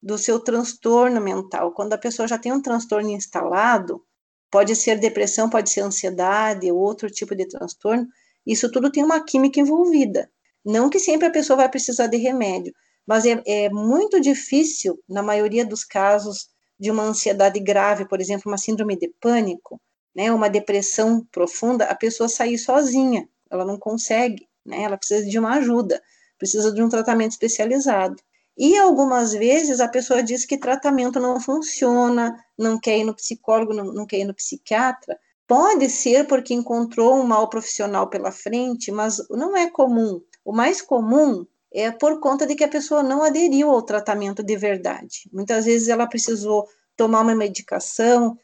[0.00, 1.72] do seu transtorno mental.
[1.72, 4.00] Quando a pessoa já tem um transtorno instalado,
[4.48, 8.06] pode ser depressão, pode ser ansiedade, outro tipo de transtorno,
[8.46, 10.30] isso tudo tem uma química envolvida.
[10.64, 12.72] Não que sempre a pessoa vai precisar de remédio,
[13.04, 18.48] mas é, é muito difícil, na maioria dos casos, de uma ansiedade grave, por exemplo,
[18.48, 19.80] uma síndrome de pânico,
[20.14, 24.82] né, uma depressão profunda, a pessoa sair sozinha, ela não consegue né?
[24.82, 26.02] Ela precisa de uma ajuda,
[26.38, 28.16] precisa de um tratamento especializado.
[28.56, 33.72] E algumas vezes a pessoa diz que tratamento não funciona, não quer ir no psicólogo,
[33.72, 35.18] não, não quer ir no psiquiatra.
[35.46, 40.20] Pode ser porque encontrou um mal profissional pela frente, mas não é comum.
[40.44, 44.56] O mais comum é por conta de que a pessoa não aderiu ao tratamento de
[44.56, 45.28] verdade.
[45.32, 48.38] Muitas vezes ela precisou tomar uma medicação,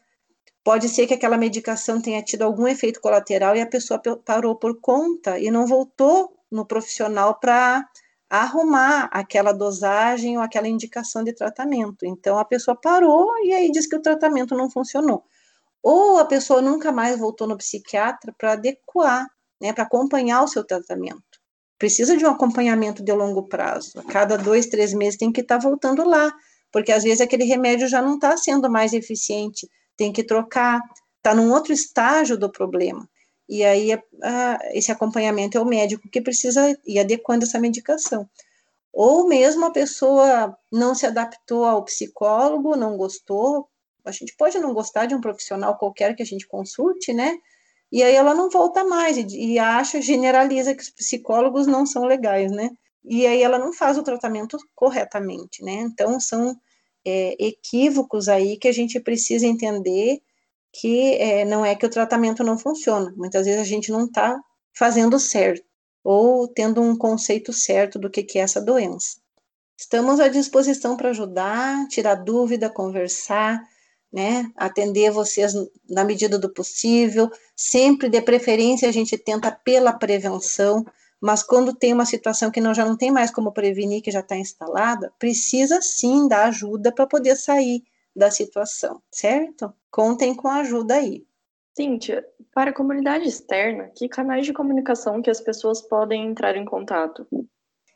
[0.63, 4.79] Pode ser que aquela medicação tenha tido algum efeito colateral e a pessoa parou por
[4.79, 7.87] conta e não voltou no profissional para
[8.29, 12.05] arrumar aquela dosagem ou aquela indicação de tratamento.
[12.05, 15.23] Então a pessoa parou e aí diz que o tratamento não funcionou.
[15.81, 19.25] Ou a pessoa nunca mais voltou no psiquiatra para adequar,
[19.61, 21.23] né, para acompanhar o seu tratamento.
[21.79, 23.97] Precisa de um acompanhamento de longo prazo.
[23.99, 26.31] A cada dois, três meses tem que estar tá voltando lá,
[26.71, 29.67] porque às vezes aquele remédio já não está sendo mais eficiente
[29.99, 30.81] tem que trocar,
[31.17, 33.07] está num outro estágio do problema.
[33.49, 33.89] E aí,
[34.71, 38.29] esse acompanhamento é o médico que precisa ir adequando essa medicação.
[38.93, 43.67] Ou mesmo a pessoa não se adaptou ao psicólogo, não gostou.
[44.05, 47.37] A gente pode não gostar de um profissional qualquer que a gente consulte, né?
[47.91, 52.05] E aí ela não volta mais e, e acha, generaliza que os psicólogos não são
[52.05, 52.69] legais, né?
[53.03, 55.73] E aí ela não faz o tratamento corretamente, né?
[55.73, 56.55] Então, são
[57.09, 60.21] é, equívocos aí que a gente precisa entender
[60.71, 64.39] que é, não é que o tratamento não funciona, muitas vezes a gente não está
[64.73, 65.65] fazendo certo
[66.03, 69.17] ou tendo um conceito certo do que, que é essa doença.
[69.77, 73.61] Estamos à disposição para ajudar, tirar dúvida, conversar,
[74.11, 75.53] né, atender vocês
[75.87, 77.29] na medida do possível.
[77.55, 80.85] Sempre, de preferência, a gente tenta pela prevenção,
[81.21, 84.21] mas quando tem uma situação que não, já não tem mais como prevenir, que já
[84.21, 87.83] está instalada, precisa sim da ajuda para poder sair
[88.15, 89.73] da situação, certo?
[89.91, 91.25] Contem com a ajuda aí.
[91.75, 96.65] Cíntia, para a comunidade externa, que canais de comunicação que as pessoas podem entrar em
[96.65, 97.27] contato?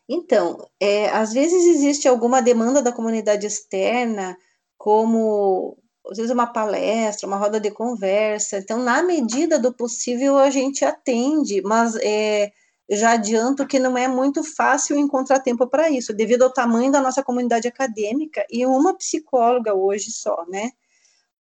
[0.07, 4.37] Então, é, às vezes existe alguma demanda da comunidade externa,
[4.77, 5.77] como
[6.09, 8.57] às vezes uma palestra, uma roda de conversa.
[8.57, 12.51] Então, na medida do possível, a gente atende, mas é,
[12.89, 17.01] já adianto que não é muito fácil encontrar tempo para isso, devido ao tamanho da
[17.01, 20.71] nossa comunidade acadêmica e uma psicóloga hoje só, né?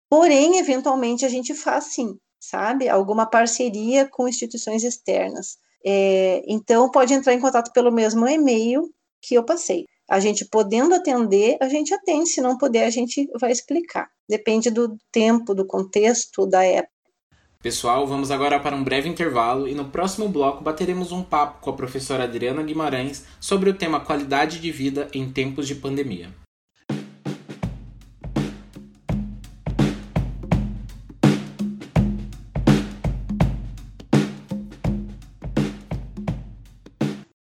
[0.09, 2.89] Porém, eventualmente a gente faz sim, sabe?
[2.89, 5.57] Alguma parceria com instituições externas.
[5.85, 8.89] É, então, pode entrar em contato pelo mesmo e-mail
[9.21, 9.85] que eu passei.
[10.09, 14.09] A gente podendo atender, a gente atende, se não puder, a gente vai explicar.
[14.27, 16.98] Depende do tempo, do contexto, da época.
[17.61, 21.69] Pessoal, vamos agora para um breve intervalo e no próximo bloco bateremos um papo com
[21.69, 26.29] a professora Adriana Guimarães sobre o tema qualidade de vida em tempos de pandemia.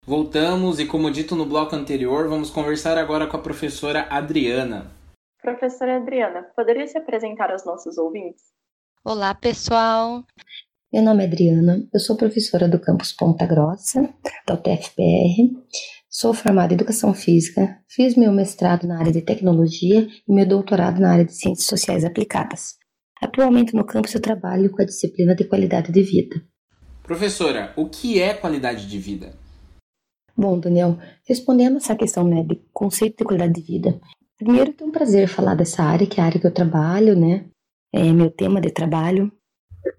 [0.03, 4.91] Voltamos e, como dito no bloco anterior, vamos conversar agora com a professora Adriana.
[5.43, 8.56] Professora Adriana, poderia se apresentar aos nossos ouvintes?
[9.09, 10.25] Olá, pessoal.
[10.93, 14.13] Meu nome é Adriana, eu sou professora do campus Ponta Grossa,
[14.45, 15.49] da UTFPR.
[16.11, 21.01] Sou formada em Educação Física, fiz meu mestrado na área de Tecnologia e meu doutorado
[21.01, 22.79] na área de Ciências Sociais Aplicadas.
[23.23, 26.43] Atualmente no campus eu trabalho com a disciplina de Qualidade de Vida.
[27.05, 29.39] Professora, o que é qualidade de vida?
[30.37, 34.01] Bom, Daniel, respondendo essa questão né, de conceito de qualidade de vida,
[34.37, 37.49] primeiro é um prazer falar dessa área, que é a área que eu trabalho, né?
[37.97, 39.33] É meu tema de trabalho.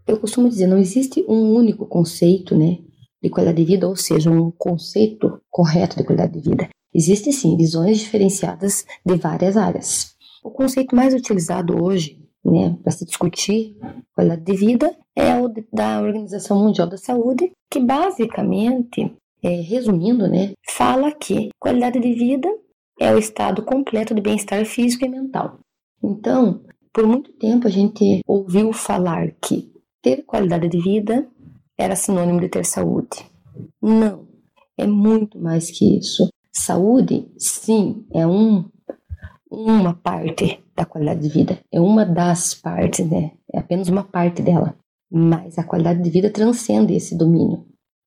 [0.05, 2.77] Eu costumo dizer, não existe um único conceito, né,
[3.19, 6.69] de qualidade de vida, ou seja, um conceito correto de qualidade de vida.
[6.93, 10.15] Existem sim visões diferenciadas de várias áreas.
[10.43, 13.75] O conceito mais utilizado hoje, né, para se discutir
[14.13, 20.51] qualidade de vida é o da Organização Mundial da Saúde, que basicamente é, resumindo, né,
[20.69, 22.47] fala que qualidade de vida
[22.99, 25.57] é o estado completo de bem-estar físico e mental.
[26.03, 26.61] Então,
[26.97, 29.71] por muito tempo a gente ouviu falar que
[30.01, 31.27] ter qualidade de vida
[31.77, 33.23] era sinônimo de ter saúde.
[33.79, 34.27] Não,
[34.75, 36.27] é muito mais que isso.
[36.51, 38.67] Saúde, sim, é um,
[39.51, 43.33] uma parte da qualidade de vida, é uma das partes, né?
[43.53, 44.75] É apenas uma parte dela.
[45.11, 47.63] Mas a qualidade de vida transcende esse domínio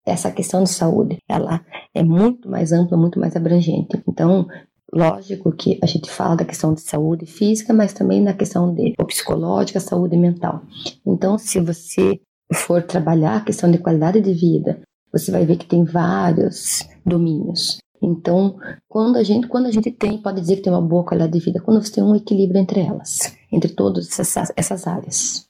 [0.07, 1.65] essa questão de saúde, ela
[1.95, 4.03] é muito mais ampla, muito mais abrangente.
[4.09, 4.47] Então,
[4.93, 8.95] lógico que a gente fala da questão de saúde física, mas também na questão de
[9.07, 10.63] psicológica, saúde mental.
[11.07, 12.21] Então, se você
[12.53, 14.81] for trabalhar a questão de qualidade de vida,
[15.13, 17.79] você vai ver que tem vários domínios.
[18.03, 21.33] Então, quando a gente, quando a gente tem, pode dizer que tem uma boa qualidade
[21.33, 25.49] de vida, quando você tem um equilíbrio entre elas, entre todas essas, essas áreas.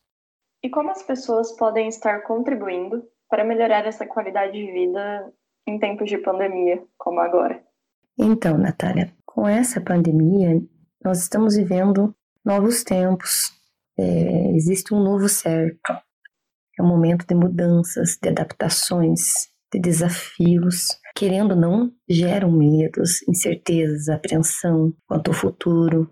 [0.62, 5.32] E como as pessoas podem estar contribuindo para melhorar essa qualidade de vida
[5.66, 7.62] em tempos de pandemia, como agora?
[8.18, 10.60] Então, Natália, com essa pandemia,
[11.04, 12.14] nós estamos vivendo
[12.44, 13.50] novos tempos.
[13.98, 15.92] É, existe um novo certo.
[16.78, 20.88] É um momento de mudanças, de adaptações, de desafios.
[21.14, 26.10] Querendo ou não, geram medos, incertezas, apreensão quanto ao futuro.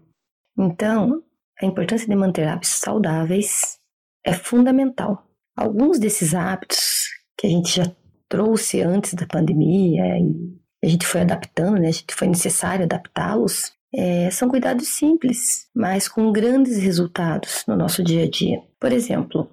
[0.56, 1.22] Então,
[1.60, 3.78] a importância de manter hábitos saudáveis
[4.24, 5.26] é fundamental.
[5.56, 7.84] Alguns desses hábitos que a gente já
[8.28, 11.88] trouxe antes da pandemia e a gente foi adaptando, né?
[11.88, 13.72] A gente foi necessário adaptá-los.
[13.94, 18.60] É, são cuidados simples, mas com grandes resultados no nosso dia a dia.
[18.78, 19.48] Por exemplo,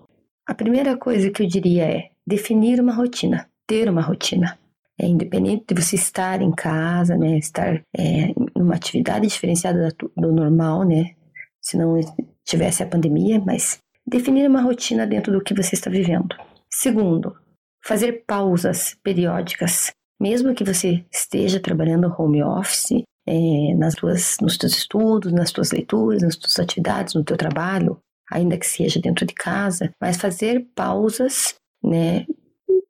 [0.45, 4.57] a primeira coisa que eu diria é definir uma rotina, ter uma rotina.
[4.99, 10.83] É independente de você estar em casa, né, estar é, numa atividade diferenciada do normal,
[10.85, 11.15] né,
[11.61, 11.99] se não
[12.45, 16.35] tivesse a pandemia, mas definir uma rotina dentro do que você está vivendo.
[16.71, 17.35] Segundo,
[17.83, 24.73] fazer pausas periódicas, mesmo que você esteja trabalhando home office, é, nas tuas, nos teus
[24.77, 27.99] estudos, nas tuas leituras, nas tuas atividades, no teu trabalho,
[28.31, 32.25] ainda que seja dentro de casa, mas fazer pausas, né,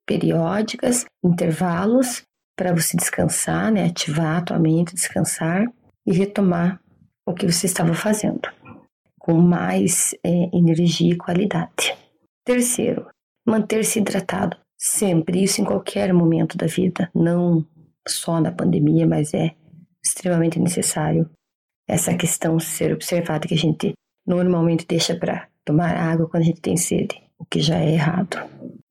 [0.05, 2.23] periódicas, intervalos
[2.57, 5.65] para você descansar, né, ativar a tua mente, descansar
[6.05, 6.79] e retomar
[7.25, 8.49] o que você estava fazendo
[9.25, 11.97] com mais é, energia e qualidade.
[12.45, 13.07] Terceiro,
[13.45, 14.55] manter-se hidratado.
[14.77, 17.65] Sempre, isso em qualquer momento da vida, não
[18.07, 19.55] só na pandemia, mas é
[20.03, 21.29] extremamente necessário
[21.87, 23.93] essa questão ser observada que a gente
[24.25, 28.37] normalmente deixa para tomar água quando a gente tem sede, o que já é errado.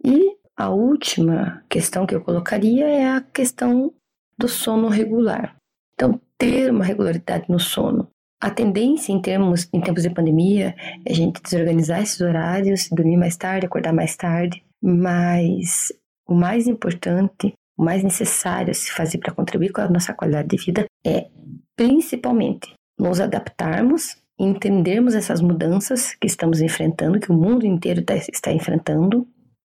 [0.05, 3.93] E a última questão que eu colocaria é a questão
[4.39, 5.57] do sono regular.
[5.95, 8.09] Então, ter uma regularidade no sono.
[8.41, 10.75] A tendência em termos em tempos de pandemia
[11.05, 14.63] é a gente desorganizar esses horários, dormir mais tarde, acordar mais tarde.
[14.85, 15.93] Mas
[16.29, 20.49] o mais importante, o mais necessário a se fazer para contribuir com a nossa qualidade
[20.49, 21.29] de vida é,
[21.77, 28.53] principalmente, nos adaptarmos entendermos essas mudanças que estamos enfrentando, que o mundo inteiro tá, está
[28.53, 29.27] enfrentando.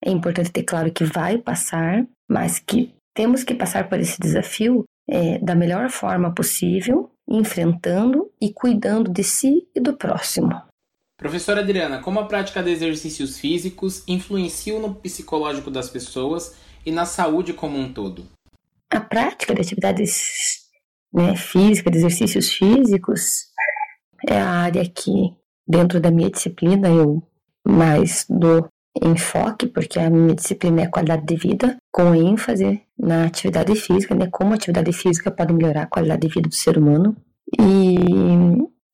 [0.03, 4.84] É importante ter claro que vai passar, mas que temos que passar por esse desafio
[5.10, 10.62] é, da melhor forma possível, enfrentando e cuidando de si e do próximo.
[11.20, 16.55] Professora Adriana, como a prática de exercícios físicos influencia no psicológico das pessoas
[16.86, 18.26] e na saúde como um todo?
[18.89, 20.70] A prática de atividades
[21.13, 23.47] né, físicas, de exercícios físicos,
[24.30, 25.36] é a área que,
[25.67, 27.22] dentro da minha disciplina, eu
[27.67, 28.70] mais dou
[29.03, 34.30] enfoque, porque a minha disciplina é qualidade de vida, com ênfase na atividade física, né,
[34.32, 37.13] como a atividade física pode melhorar a qualidade de vida do ser humano.
[37.59, 37.97] E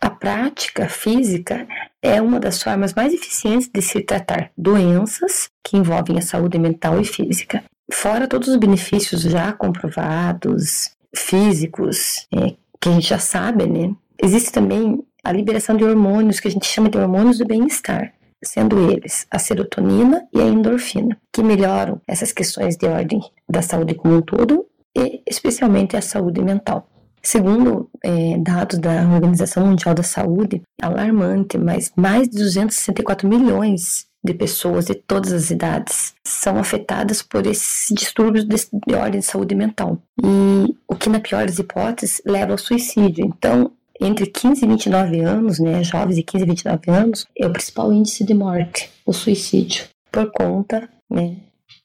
[0.02, 1.68] a prática física
[2.06, 7.02] é uma das formas mais eficientes de se tratar doenças que envolvem a saúde mental
[7.02, 7.64] e física.
[7.92, 13.96] Fora todos os benefícios já comprovados, físicos, é, que a gente já sabe, né?
[14.22, 18.92] Existe também a liberação de hormônios que a gente chama de hormônios do bem-estar, sendo
[18.92, 24.18] eles a serotonina e a endorfina, que melhoram essas questões de ordem da saúde como
[24.18, 26.88] um todo e especialmente a saúde mental.
[27.26, 34.32] Segundo é, dados da Organização Mundial da Saúde, alarmante, mas mais de 264 milhões de
[34.32, 38.56] pessoas de todas as idades são afetadas por esses distúrbios de,
[38.88, 39.98] de ordem de saúde mental.
[40.24, 43.26] E o que, na pior das hipóteses, leva ao suicídio.
[43.26, 47.52] Então, entre 15 e 29 anos, né, jovens de 15 e 29 anos, é o
[47.52, 51.38] principal índice de morte, o suicídio, por conta né,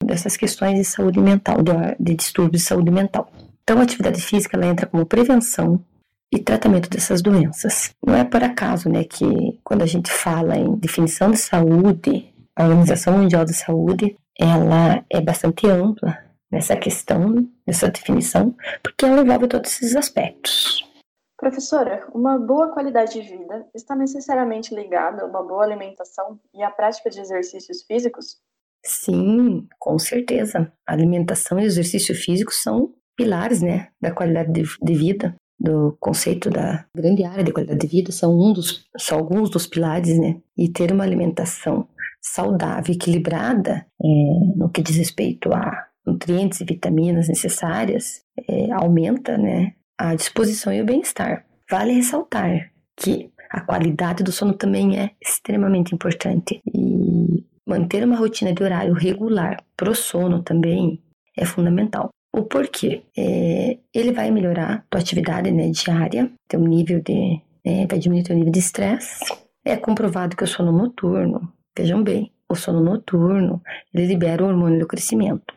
[0.05, 3.33] dessas questões de saúde mental, de, de distúrbios de saúde mental.
[3.63, 5.85] Então, a atividade física ela entra como prevenção
[6.33, 7.95] e tratamento dessas doenças.
[8.05, 12.65] Não é por acaso, né, que quando a gente fala em definição de saúde, a
[12.65, 16.19] Organização Mundial da Saúde, ela é bastante ampla
[16.51, 20.89] nessa questão, nessa definição, porque ela envolve todos esses aspectos.
[21.37, 26.71] Professora, uma boa qualidade de vida está necessariamente ligada a uma boa alimentação e à
[26.71, 28.37] prática de exercícios físicos?
[28.85, 30.71] Sim, com certeza.
[30.87, 36.87] Alimentação e exercício físico são pilares, né, da qualidade de, de vida, do conceito da
[36.97, 40.69] grande área de qualidade de vida, são, um dos, são alguns dos pilares, né, e
[40.69, 41.87] ter uma alimentação
[42.23, 44.07] saudável, equilibrada, é,
[44.57, 50.81] no que diz respeito a nutrientes e vitaminas necessárias, é, aumenta, né, a disposição e
[50.81, 51.45] o bem-estar.
[51.71, 58.53] Vale ressaltar que a qualidade do sono também é extremamente importante e manter uma rotina
[58.53, 61.03] de horário regular para o sono também
[61.37, 62.11] é fundamental.
[62.33, 63.03] O porquê?
[63.17, 67.41] É, ele vai melhorar tua atividade né, diária, teu nível de.
[67.65, 69.25] É, vai diminuir teu nível de estresse.
[69.65, 73.63] É comprovado que o sono noturno, vejam bem, o sono noturno,
[73.93, 75.55] ele libera o hormônio do crescimento.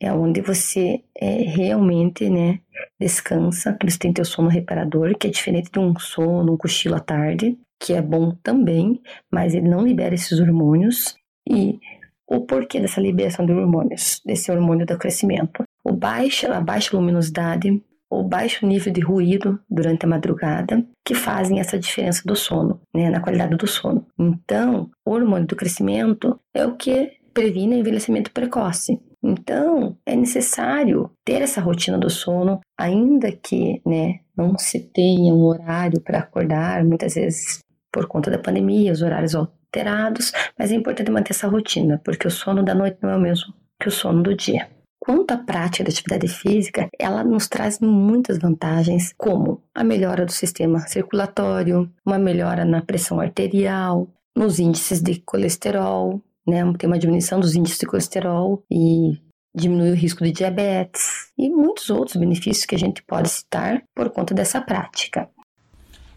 [0.00, 2.60] É onde você é, realmente, né,
[2.98, 6.96] descansa, que você tem teu sono reparador, que é diferente de um sono, um cochilo
[6.96, 9.00] à tarde, que é bom também,
[9.30, 11.14] mas ele não libera esses hormônios.
[11.48, 11.78] E
[12.26, 15.64] o porquê dessa liberação de hormônios, desse hormônio do crescimento?
[15.84, 21.60] o baixa, a baixa luminosidade, o baixo nível de ruído durante a madrugada, que fazem
[21.60, 24.06] essa diferença do sono, né, na qualidade do sono.
[24.18, 28.98] Então, o hormônio do crescimento é o que previne envelhecimento precoce.
[29.22, 35.44] Então, é necessário ter essa rotina do sono, ainda que né, não se tenha um
[35.44, 37.58] horário para acordar, muitas vezes
[37.92, 39.34] por conta da pandemia, os horários
[39.74, 43.20] alterados, mas é importante manter essa rotina, porque o sono da noite não é o
[43.20, 44.68] mesmo que o sono do dia.
[45.00, 50.32] Quanto à prática da atividade física, ela nos traz muitas vantagens, como a melhora do
[50.32, 56.60] sistema circulatório, uma melhora na pressão arterial, nos índices de colesterol, né?
[56.78, 59.18] Tem uma diminuição dos índices de colesterol e
[59.54, 64.08] diminui o risco de diabetes e muitos outros benefícios que a gente pode citar por
[64.10, 65.28] conta dessa prática.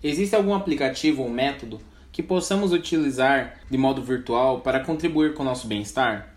[0.01, 1.79] Existe algum aplicativo ou método
[2.17, 6.33] que possamos utilizar de modo virtual para contribuir com o nosso bem-estar?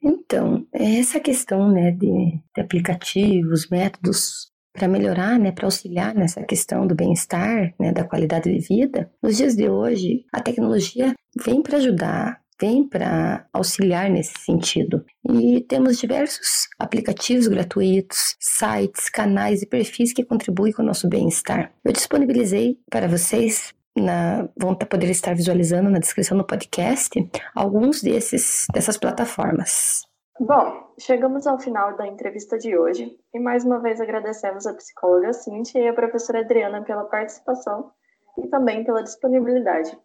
[0.00, 6.86] Então, essa questão né, de, de aplicativos, métodos para melhorar, né, para auxiliar nessa questão
[6.86, 11.78] do bem-estar, né, da qualidade de vida, nos dias de hoje, a tecnologia vem para
[11.78, 15.04] ajudar, vem para auxiliar nesse sentido.
[15.28, 21.72] E temos diversos aplicativos gratuitos, sites, canais e perfis que contribuem com o nosso bem-estar.
[21.84, 27.10] Eu disponibilizei para vocês na, vão poder estar visualizando na descrição do podcast
[27.54, 30.02] alguns desses dessas plataformas.
[30.40, 35.32] Bom, chegamos ao final da entrevista de hoje e mais uma vez agradecemos a psicóloga
[35.32, 37.90] Cintia e a professora Adriana pela participação
[38.38, 39.98] e também pela disponibilidade.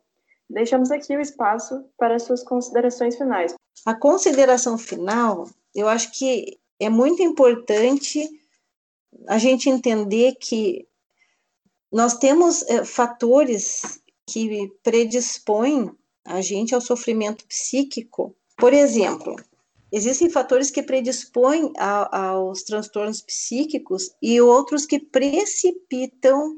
[0.49, 3.53] Deixamos aqui o espaço para suas considerações finais.
[3.85, 8.27] A consideração final, eu acho que é muito importante
[9.27, 10.87] a gente entender que
[11.93, 15.91] nós temos é, fatores que predispõem
[16.25, 18.35] a gente ao sofrimento psíquico.
[18.57, 19.35] Por exemplo,
[19.91, 26.57] existem fatores que predispõem a, aos transtornos psíquicos e outros que precipitam,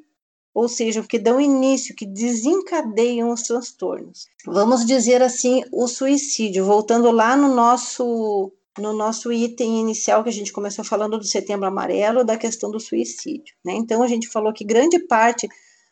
[0.53, 4.27] ou seja, que dão início, que desencadeiam os transtornos.
[4.45, 10.33] Vamos dizer assim, o suicídio, voltando lá no nosso no nosso item inicial que a
[10.33, 13.55] gente começou falando do setembro amarelo, da questão do suicídio.
[13.63, 13.73] Né?
[13.73, 15.47] Então, a gente falou que grande parte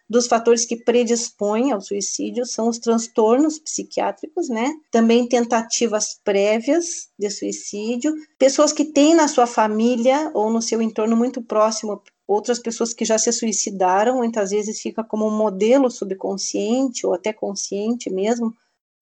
[0.09, 4.71] dos fatores que predispõem ao suicídio são os transtornos psiquiátricos, né?
[4.91, 11.15] Também tentativas prévias de suicídio, pessoas que têm na sua família ou no seu entorno
[11.15, 17.05] muito próximo outras pessoas que já se suicidaram, muitas vezes fica como um modelo subconsciente
[17.05, 18.53] ou até consciente mesmo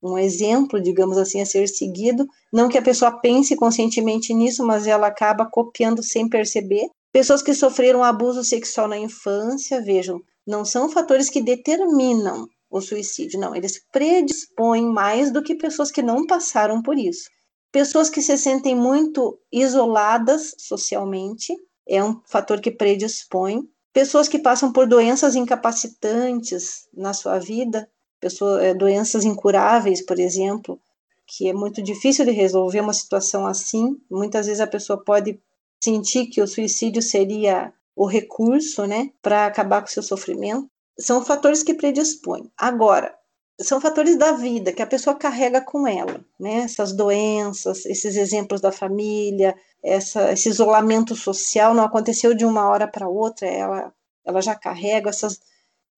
[0.01, 2.27] um exemplo, digamos assim, a ser seguido.
[2.51, 6.89] Não que a pessoa pense conscientemente nisso, mas ela acaba copiando sem perceber.
[7.11, 13.39] Pessoas que sofreram abuso sexual na infância, vejam, não são fatores que determinam o suicídio,
[13.39, 17.29] não, eles predispõem mais do que pessoas que não passaram por isso.
[17.71, 21.53] Pessoas que se sentem muito isoladas socialmente,
[21.87, 23.61] é um fator que predispõe.
[23.93, 27.89] Pessoas que passam por doenças incapacitantes na sua vida,
[28.21, 30.79] pessoas, é, doenças incuráveis, por exemplo,
[31.25, 33.97] que é muito difícil de resolver uma situação assim.
[34.09, 35.39] Muitas vezes a pessoa pode
[35.83, 40.69] sentir que o suicídio seria o recurso, né, para acabar com o seu sofrimento.
[40.99, 42.51] São fatores que predispõem.
[42.57, 43.13] Agora,
[43.59, 46.61] são fatores da vida que a pessoa carrega com ela, né?
[46.61, 52.87] Essas doenças, esses exemplos da família, essa, esse isolamento social não aconteceu de uma hora
[52.87, 53.93] para outra, ela,
[54.25, 55.39] ela já carrega essas,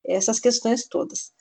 [0.05, 1.31] essas questões todas.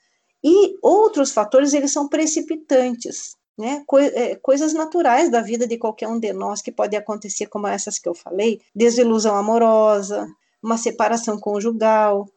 [0.45, 3.82] E outros fatores, eles são precipitantes, né?
[3.86, 7.66] Co é, coisas naturais da vida de qualquer um de nós que podem acontecer, como
[7.66, 10.26] essas que eu falei, desilusão amorosa,
[10.62, 12.28] uma separação conjugal,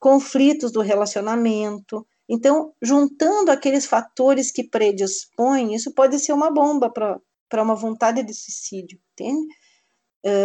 [0.00, 2.06] conflitos do relacionamento.
[2.28, 8.32] Então, juntando aqueles fatores que predispõem, isso pode ser uma bomba para uma vontade de
[8.32, 9.46] suicídio, entende?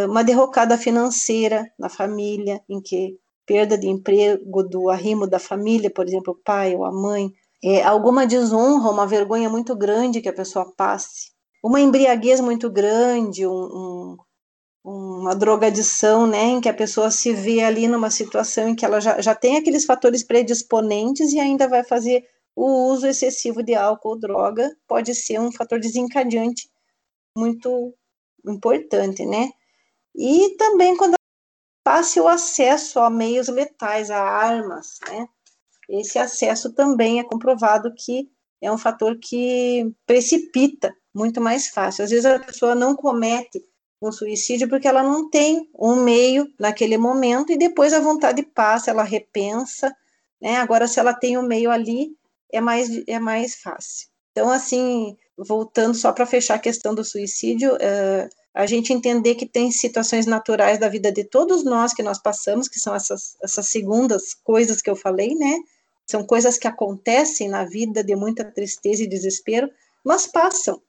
[0.10, 6.06] Uma derrocada financeira na família, em que perda de emprego, do arrimo da família, por
[6.06, 7.32] exemplo, o pai ou a mãe,
[7.64, 11.32] é, alguma desonra, uma vergonha muito grande que a pessoa passe,
[11.64, 14.18] uma embriaguez muito grande, um, um,
[14.84, 19.00] uma drogadição, né, em que a pessoa se vê ali numa situação em que ela
[19.00, 22.26] já, já tem aqueles fatores predisponentes e ainda vai fazer
[22.56, 26.70] o uso excessivo de álcool ou droga, pode ser um fator desencadeante
[27.36, 27.94] muito
[28.46, 29.50] importante, né?
[30.16, 31.17] E também quando
[31.88, 35.26] fácil acesso a meios letais, a armas, né?
[35.88, 38.30] Esse acesso também é comprovado que
[38.62, 42.04] é um fator que precipita muito mais fácil.
[42.04, 43.64] Às vezes a pessoa não comete
[44.02, 48.92] um suicídio porque ela não tem um meio naquele momento e depois a vontade passa,
[48.92, 49.96] ela repensa,
[50.42, 50.58] né?
[50.58, 52.10] Agora se ela tem o um meio ali,
[52.52, 54.10] é mais é mais fácil.
[54.38, 59.48] Então assim, voltando só para fechar a questão do suicídio, uh, a gente entender que
[59.48, 63.68] tem situações naturais da vida de todos nós que nós passamos, que são essas, essas
[63.68, 65.58] segundas coisas que eu falei, né?
[66.06, 69.72] São coisas que acontecem na vida de muita tristeza e desespero,
[70.06, 70.80] mas passam.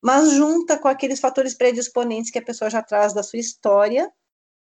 [0.00, 4.10] Mas junta com aqueles fatores predisponentes que a pessoa já traz da sua história,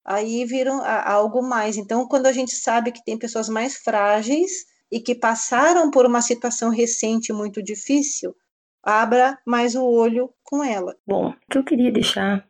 [0.04, 1.76] aí viram algo mais.
[1.76, 6.22] Então, quando a gente sabe que tem pessoas mais frágeis e que passaram por uma
[6.22, 8.34] situação recente muito difícil,
[8.82, 10.96] abra mais o olho com ela.
[11.06, 12.46] Bom, o que eu queria deixar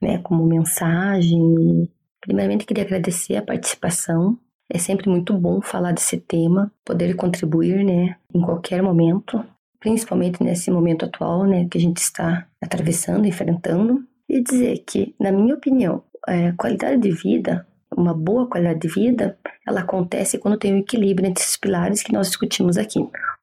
[0.00, 4.38] né, como mensagem, primeiramente queria agradecer a participação.
[4.72, 9.44] É sempre muito bom falar desse tema, poder contribuir, né, em qualquer momento,
[9.80, 15.32] principalmente nesse momento atual, né, que a gente está atravessando, enfrentando, e dizer que, na
[15.32, 17.66] minha opinião, é, qualidade de vida,
[17.96, 22.12] uma boa qualidade de vida, ela acontece quando tem um equilíbrio entre esses pilares que
[22.12, 23.00] nós discutimos aqui.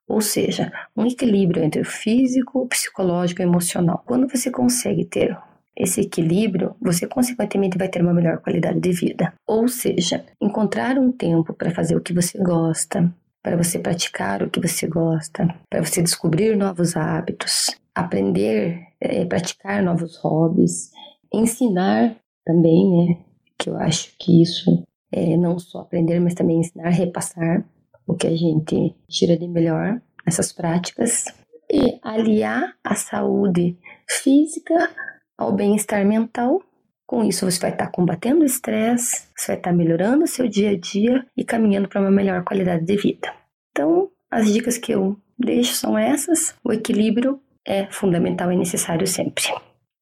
[0.08, 4.04] Ou seja, um equilíbrio entre o físico, o psicológico e o emocional.
[4.06, 5.38] Quando você consegue ter
[5.76, 9.34] esse equilíbrio, você consequentemente vai ter uma melhor qualidade de vida.
[9.46, 14.50] Ou seja, encontrar um tempo para fazer o que você gosta, para você praticar o
[14.50, 20.92] que você gosta, para você descobrir novos hábitos, aprender, é, praticar novos hobbies,
[21.32, 23.27] ensinar também, né?
[23.60, 27.66] Que eu acho que isso é não só aprender, mas também ensinar, repassar
[28.06, 31.26] o que a gente tira de melhor nessas práticas
[31.70, 33.78] e aliar a saúde
[34.10, 34.90] física
[35.38, 36.62] ao bem-estar mental.
[37.06, 40.72] Com isso, você vai estar combatendo o estresse, você vai estar melhorando o seu dia
[40.72, 43.34] a dia e caminhando para uma melhor qualidade de vida.
[43.72, 46.54] Então, as dicas que eu deixo são essas.
[46.64, 49.44] O equilíbrio é fundamental e necessário sempre.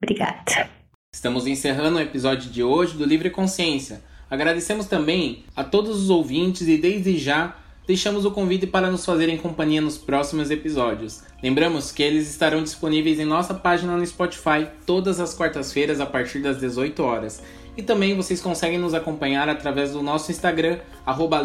[0.02, 0.75] Obrigada.
[1.16, 4.04] Estamos encerrando o episódio de hoje do Livre Consciência.
[4.30, 7.56] Agradecemos também a todos os ouvintes e desde já
[7.88, 11.24] deixamos o convite para nos fazerem companhia nos próximos episódios.
[11.42, 16.40] Lembramos que eles estarão disponíveis em nossa página no Spotify todas as quartas-feiras a partir
[16.40, 17.42] das 18 horas.
[17.78, 20.80] E também vocês conseguem nos acompanhar através do nosso Instagram,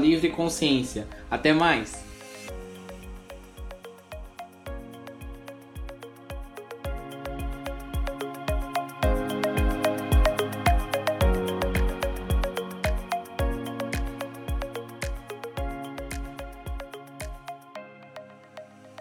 [0.01, 1.07] @livreconsciência.
[1.31, 2.10] Até mais!